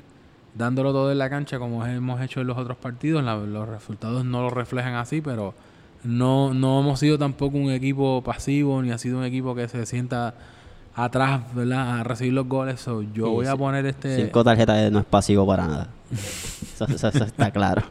[0.55, 3.23] dándolo todo en la cancha como hemos hecho en los otros partidos.
[3.23, 5.53] Los resultados no lo reflejan así, pero
[6.07, 9.85] no, no hemos sido tampoco un equipo pasivo, ni ha sido un equipo que se
[9.85, 10.33] sienta
[10.95, 11.99] atrás, ¿verdad?
[11.99, 12.79] A recibir los goles.
[12.79, 14.23] So, yo Sí, voy a poner este...
[14.25, 15.89] Cinco tarjetas no es pasivo para nada.
[16.11, 17.83] eso, eso- eso está claro.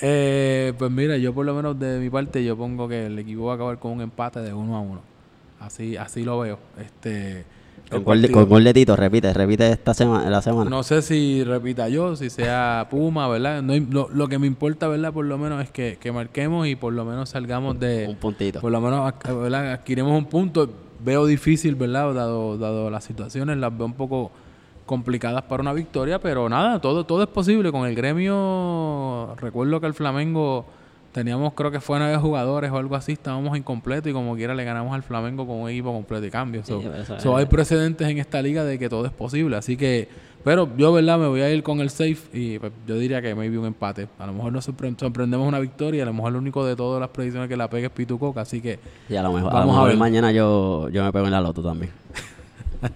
[0.00, 3.46] Eh, pues mira, yo por lo menos de mi parte yo pongo que el equipo
[3.46, 5.00] va a acabar con un empate de uno a uno.
[5.58, 6.58] Así, así lo veo.
[6.80, 7.44] Este,
[7.90, 10.68] Con gol, de, con gol de Tito, repite, repite esta semana, la semana.
[10.68, 13.62] No sé si repita yo, si sea Puma, ¿verdad?
[13.62, 15.12] No, lo, lo que me importa, ¿verdad?
[15.12, 18.06] Por lo menos es que, que marquemos y por lo menos salgamos de...
[18.08, 18.60] Un puntito.
[18.60, 19.72] Por lo menos ¿verdad?
[19.72, 20.68] adquirimos un punto.
[21.04, 22.12] veo difícil, ¿verdad?
[22.12, 24.30] Dado, dado las situaciones, las veo un poco
[24.84, 27.70] complicadas para una victoria, pero nada, todo, todo es posible.
[27.70, 30.66] Con el gremio, recuerdo que el Flamengo
[31.12, 34.64] teníamos, creo que fue nueve jugadores o algo así, estábamos incompletos y como quiera le
[34.64, 36.64] ganamos al Flamengo con un equipo completo y cambio.
[36.64, 39.76] So, Sí, eso so hay precedentes en esta liga de que todo es posible, así
[39.76, 40.08] que,
[40.44, 41.18] pero yo, ¿verdad?
[41.18, 44.06] Me voy a ir con el safe y pues, yo diría que maybe un empate.
[44.18, 47.00] A lo mejor nos sorpre- sorprendemos una victoria, a lo mejor el único de todas
[47.00, 48.78] las predicciones que la pegue es Pitu Coca, así que
[49.08, 49.96] Y a lo mejor, a lo Vamos a ver.
[49.96, 51.90] mañana yo, yo me pego en la loto también.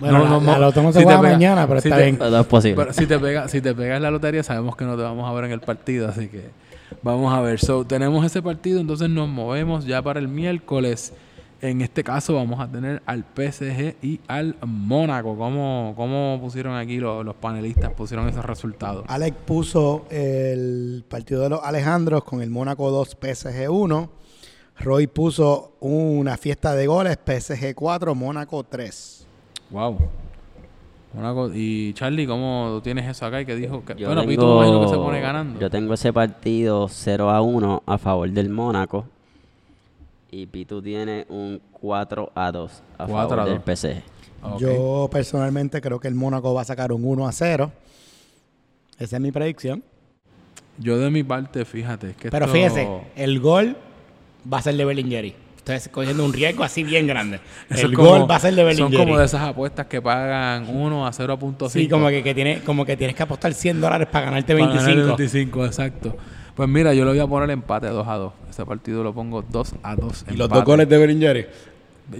[0.00, 0.58] Bueno, No, la, no, la no.
[0.58, 2.18] loto no se Si te juega pega- mañana, pero si está te- bien.
[2.18, 2.76] Todo es posible.
[2.76, 5.32] Pero si te pega, si te pegas la lotería, sabemos que no te vamos a
[5.32, 6.50] ver en el partido, así que
[7.02, 7.58] vamos a ver.
[7.60, 11.12] So, tenemos ese partido, entonces nos movemos ya para el miércoles.
[11.60, 15.36] En este caso vamos a tener al PSG y al Mónaco.
[15.36, 17.92] ¿Cómo, cómo pusieron aquí los, los panelistas?
[17.92, 19.04] Pusieron esos resultados.
[19.06, 24.10] Alex puso el partido de los Alejandros con el Mónaco 2 PSG 1.
[24.80, 29.26] Roy puso una fiesta de goles PSG 4 Mónaco 3.
[29.70, 29.98] Wow.
[31.54, 33.40] Y Charlie, ¿cómo tú tienes eso acá?
[33.40, 35.60] Y que dijo que, Yo bueno, Pito tengo- me imagino que se pone ganando.
[35.60, 39.04] Yo tengo ese partido 0 a 1 a favor del Mónaco.
[40.30, 43.64] Y Pitu tiene un 4 a 2 a 4 favor a del 2.
[43.64, 44.02] PSG.
[44.58, 47.70] Yo personalmente creo que el Mónaco va a sacar un 1 a 0.
[48.98, 49.82] Esa es mi predicción.
[50.78, 53.76] Yo de mi parte, fíjate, es que Pero esto- fíjese, el gol
[54.50, 55.34] va a ser de Bellingheri.
[55.62, 57.38] Ustedes cogiendo un riesgo así bien grande.
[57.70, 58.96] Eso el como- gol va a ser de Son Bellingheri.
[59.04, 61.68] como de esas apuestas que pagan 1 a 0.5.
[61.70, 64.66] Sí, como que, que tiene, como que tienes que apostar 100 dólares para ganarte Para
[64.66, 65.16] ganar 25.
[65.16, 66.16] 25, exacto.
[66.56, 68.32] Pues mira, yo le voy a poner empate 2 a 2.
[68.50, 70.24] Ese partido lo pongo 2 a 2.
[70.32, 71.46] Y los dos goles de Bellingheri.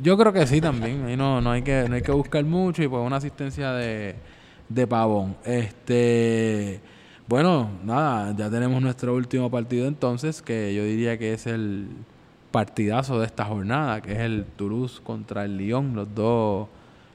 [0.00, 1.04] Yo creo que sí también.
[1.06, 4.14] Ahí no, no, hay que, no hay que buscar mucho y pues una asistencia de,
[4.68, 5.34] de pavón.
[5.44, 6.80] Este.
[7.26, 11.88] Bueno, nada, ya tenemos nuestro último partido entonces, que yo diría que es el
[12.52, 16.68] partidazo de esta jornada, que es el Toulouse contra el Lyon, los dos,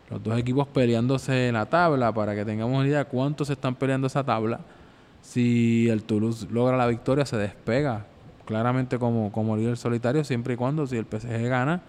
[0.09, 3.75] los dos equipos peleándose en la tabla, para que tengamos idea de cuántos se están
[3.75, 4.59] peleando esa tabla.
[5.21, 8.05] Si el Toulouse logra la victoria, se despega
[8.45, 11.81] claramente como, como líder solitario, siempre y cuando si el PSG gana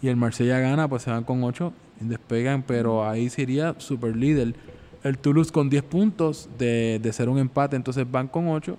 [0.00, 4.16] y el Marsella gana, pues se van con 8 y despegan, pero ahí sería super
[4.16, 4.54] líder.
[5.02, 8.78] El Toulouse con 10 puntos de, de ser un empate, entonces van con 8.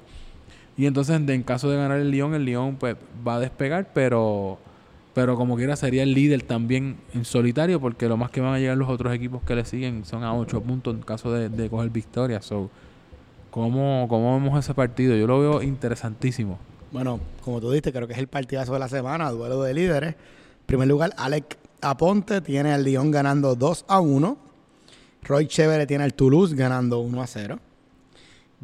[0.77, 2.95] Y entonces, en caso de ganar el Lyon, el Lyon pues
[3.25, 4.59] va a despegar, pero
[5.13, 8.59] pero como quiera sería el líder también en solitario, porque lo más que van a
[8.59, 11.69] llegar los otros equipos que le siguen son a 8 puntos en caso de, de
[11.69, 12.41] coger victoria.
[12.41, 12.69] So,
[13.49, 15.15] ¿cómo, ¿Cómo vemos ese partido?
[15.15, 16.59] Yo lo veo interesantísimo.
[16.91, 20.15] Bueno, como tú dijiste, creo que es el partidazo de la semana, duelo de líderes.
[20.15, 24.37] En primer lugar, Alex Aponte tiene al Lyon ganando 2 a 1.
[25.23, 27.59] Roy Chévere tiene al Toulouse ganando 1 a 0.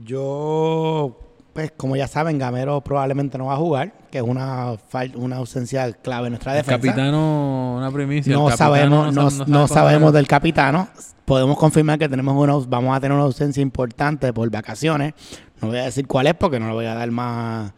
[0.03, 1.17] Yo,
[1.53, 4.73] pues como ya saben, Gamero probablemente no va a jugar, que es una,
[5.15, 6.87] una ausencia clave en nuestra El defensa.
[6.87, 8.33] capitano, una primicia.
[8.33, 10.87] no sabemos, no, sa- no sabe sabemos del capitano.
[11.25, 15.13] Podemos confirmar que tenemos una, vamos a tener una ausencia importante por vacaciones.
[15.61, 17.71] No voy a decir cuál es porque no le voy a dar más,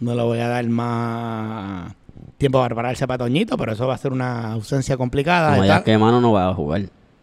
[0.00, 1.92] no le voy a dar más
[2.38, 5.50] tiempo para prepararse para Toñito, pero eso va a ser una ausencia complicada.
[5.52, 6.82] Como ya que mano no va a jugar.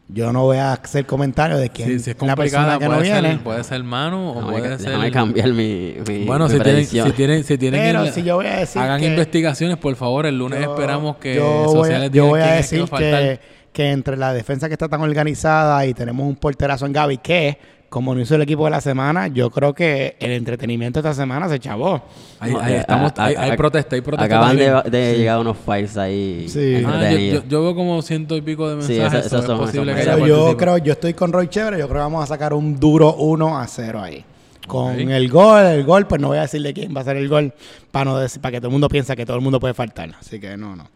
[0.10, 2.88] Yo no voy a hacer comentarios de quién Sí, si es la persona complicada, que
[2.88, 3.30] no viene.
[3.34, 4.88] ser, puede ser Manu o puede ser...
[4.90, 8.24] déjame cambiar mi, mi, Bueno, mi si tienen, si tienen, si tienen Pero que- si
[8.24, 10.26] yo voy a decir hagan que- investigaciones, por favor.
[10.26, 13.40] El lunes Yo- esperamos que yo voy a, sociales yo digan voy a decir que,
[13.74, 17.58] que entre la defensa que está tan organizada y tenemos un porterazo en Gaby que,
[17.90, 21.48] como no hizo el equipo de la semana, yo creo que el entretenimiento esta semana
[21.48, 22.02] se chavó.
[22.40, 24.26] Ahí, No, ahí eh, estamos, a- hay, a- hay a- protesta, hay protesta.
[24.26, 26.76] Acaban de, llegar unos files ahí Sí.
[26.76, 27.44] Ah, yo, entretenidos.
[27.44, 29.26] yo- yo veo como ciento y pico de Sí, mensajes.
[29.28, 31.78] esos- esos so son- es posible que haya yo creo, yo estoy con Roy Chévere,
[31.80, 34.24] yo creo que vamos a sacar un duro 1 a 0 ahí.
[34.68, 37.30] Con el gol, el gol, pues no voy a decirle quién va a ser el
[37.30, 37.54] gol
[37.90, 40.10] para no decir, para que todo el mundo piense que todo el mundo puede faltar.
[40.20, 40.90] Así que no, no.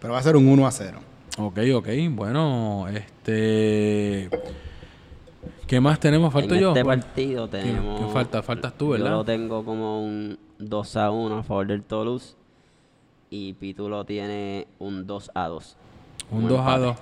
[0.00, 0.98] Pero va a ser un 1 a 0.
[1.38, 1.88] Ok, ok.
[2.10, 4.28] Bueno, este...
[5.66, 6.32] ¿Qué más tenemos?
[6.32, 6.68] ¿Falto en yo?
[6.70, 8.00] este partido ¿qué- tenemos...
[8.00, 8.42] qué falta?
[8.42, 9.10] Faltas tú, Yo ¿verdad?
[9.12, 12.36] lo tengo como un 2 a 1 a favor del Toulouse.
[13.30, 15.76] Y Pitu lo tiene un 2 a 2.
[16.30, 16.96] Un 2 a 2.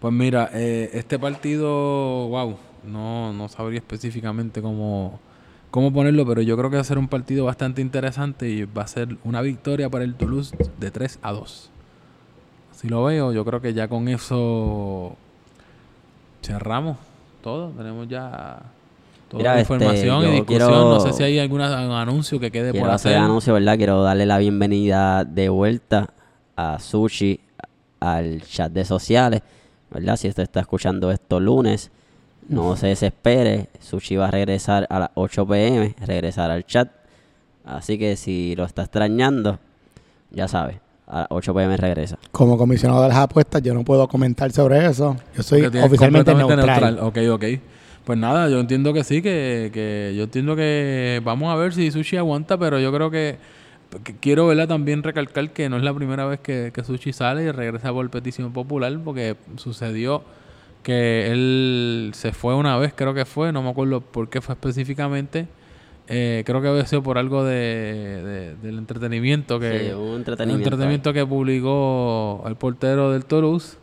[0.00, 5.18] Pues mira, eh, este partido, wow, no, no sabría específicamente cómo,
[5.70, 8.82] cómo ponerlo, pero yo creo que va a ser un partido bastante interesante y va
[8.82, 11.70] a ser una victoria para el Toulouse de 3 a 2.
[12.72, 15.16] Así lo veo, yo creo que ya con eso
[16.42, 16.98] cerramos
[17.46, 18.58] todo, tenemos ya
[19.28, 20.46] toda Mira, la este, información y discusión.
[20.68, 23.22] quiero- No sé si hay algún anuncio que quede por hacer hacer.
[23.22, 23.76] anuncio, ¿verdad?
[23.76, 26.10] Quiero darle la bienvenida de vuelta
[26.56, 27.38] a Sushi
[28.00, 29.42] al chat de sociales,
[29.92, 30.16] ¿verdad?
[30.16, 31.92] Si usted está escuchando esto lunes,
[32.48, 33.68] no se desespere.
[33.78, 36.88] Sushi va a regresar a las 8 pm, regresar al chat.
[37.64, 39.60] Así que si lo está extrañando,
[40.32, 42.18] ya sabe, a las 8 pm regresa.
[42.32, 45.16] Como comisionado de las apuestas, yo no puedo comentar sobre eso.
[45.36, 46.98] Yo soy oficialmente completamente neutral.
[47.00, 47.44] Ok, ok.
[48.04, 51.90] Pues nada, yo entiendo que sí, que, que yo entiendo que vamos a ver si
[51.90, 53.36] Sushi aguanta, pero yo creo que,
[54.04, 57.42] que quiero verla también recalcar que no es la primera vez que, que Sushi sale
[57.42, 60.22] y regresa por petición popular, porque sucedió
[60.84, 64.54] que él se fue una vez, creo que fue, no me acuerdo por qué fue
[64.54, 65.48] específicamente.
[66.08, 70.16] Eh, creo que había sido por algo de, de- del entretenimiento que Sí, un un
[70.18, 70.64] entretenimiento.
[70.68, 73.76] entretenimiento que publicó el portero del Toulouse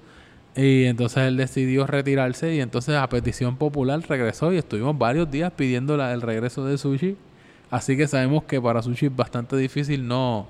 [0.55, 5.51] y entonces él decidió retirarse y entonces a petición popular regresó y estuvimos varios días
[5.55, 7.17] pidiendo la- el regreso de Sushi.
[7.69, 10.47] Así que sabemos que para Sushi es bastante difícil no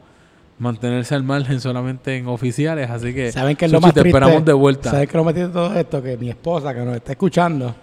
[0.60, 4.18] mantenerse al margen solamente en oficiales, así que ¿Saben qué es lo más te triste?
[4.20, 4.92] esperamos de vuelta.
[4.92, 6.04] ¿Saben qué es lo más triste de todo esto?
[6.04, 7.74] Que mi esposa, que nos está escuchando,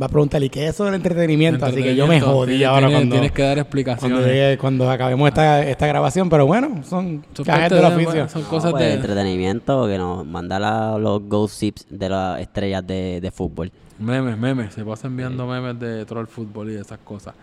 [0.00, 1.64] va a preguntarle, ¿y qué es eso del entretenimiento?
[1.66, 4.26] Así que yo me jodí tienes- ahora tienes, cuando, tienes que dar cuando, explicaciones.
[4.26, 6.28] llegue- cuando acabemos esta, esta grabación.
[6.28, 8.10] Pero bueno, son Son parte del de- oficio.
[8.12, 12.40] bueno, son No, cosas pues, de entretenimiento que nos manda la- los gossips de las
[12.40, 13.72] estrellas de, de fútbol.
[13.98, 14.74] Memes, memes.
[14.74, 17.34] Se pasa enviando memes de troll fútbol y de esas cosas.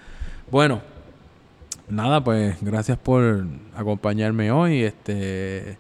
[0.52, 0.82] Bueno,
[1.90, 3.46] nada, pues gracias por
[3.76, 4.84] acompañarme hoy.
[4.84, 5.78] Este,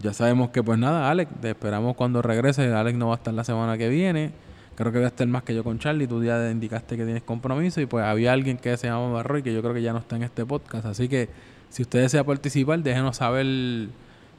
[0.00, 2.72] ya sabemos que pues nada, Alex, te esperamos cuando regrese.
[2.72, 4.32] Alex no va a estar la semana que viene.
[4.76, 6.06] Creo que va a estar más que yo con Charlie.
[6.06, 9.52] Tú ya indicaste que tienes compromiso y pues había alguien que se llama Barroy que
[9.52, 10.86] yo creo que ya no está en este podcast.
[10.86, 11.28] Así que
[11.70, 13.88] si usted desea participar, déjenos saber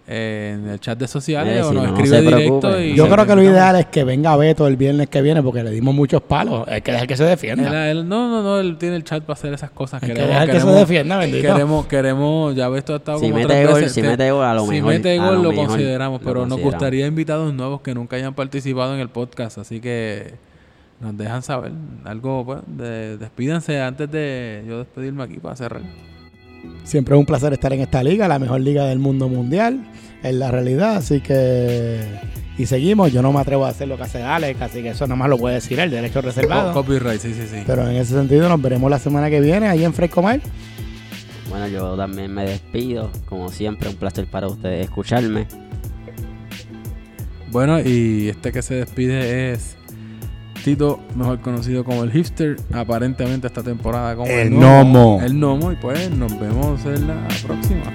[0.10, 2.82] en el chat de sociales Eh, o si nos no, escribe se directo.
[2.82, 5.44] Y Yo se creo que lo ideal es que venga Beto el viernes que viene
[5.44, 6.66] porque le dimos muchos palos.
[6.68, 7.92] Hay que dejar que se defienda.
[7.92, 10.02] él- no, no, no, él tiene el chat para hacer esas cosas.
[10.02, 11.48] Hay que Queremos- dejar que se queremos- defienda, bendito.
[11.54, 13.92] Queremos, queremos, ya esto ha estado Si como mete tres gol, veces.
[13.94, 16.22] si que- mete gol, a lo si mejor- mete a gol lo lo, mejor consideramos,
[16.22, 20.36] lo pero nos gustaría invitados nuevos que nunca hayan participado en el podcast, así que
[21.02, 21.74] nos dejan saber
[22.06, 25.82] algo, pues, de, despídense antes de yo despedirme aquí para cerrar.
[26.84, 29.86] Siempre es un placer estar en esta liga, la mejor liga del mundo mundial,
[30.24, 32.00] es la realidad, así que...
[32.58, 35.06] Y seguimos, yo no me atrevo a hacer lo que hace Alex, así que eso
[35.06, 36.74] nada más lo puede decir él, derecho reservado.
[36.74, 37.64] Co- copyright, sí, sí, sí.
[37.68, 40.42] Pero en ese sentido nos veremos la semana que viene ahí en Fresco Mar.
[41.50, 43.12] Bueno, yo también me despido.
[43.26, 45.46] Como siempre, un placer para ustedes escucharme.
[47.52, 49.77] Bueno, y este que se despide es
[50.64, 55.20] Tito, mejor conocido como el hipster, aparentemente esta temporada como El el Gnomo.
[55.24, 57.94] El Nomo, y pues nos vemos en la próxima.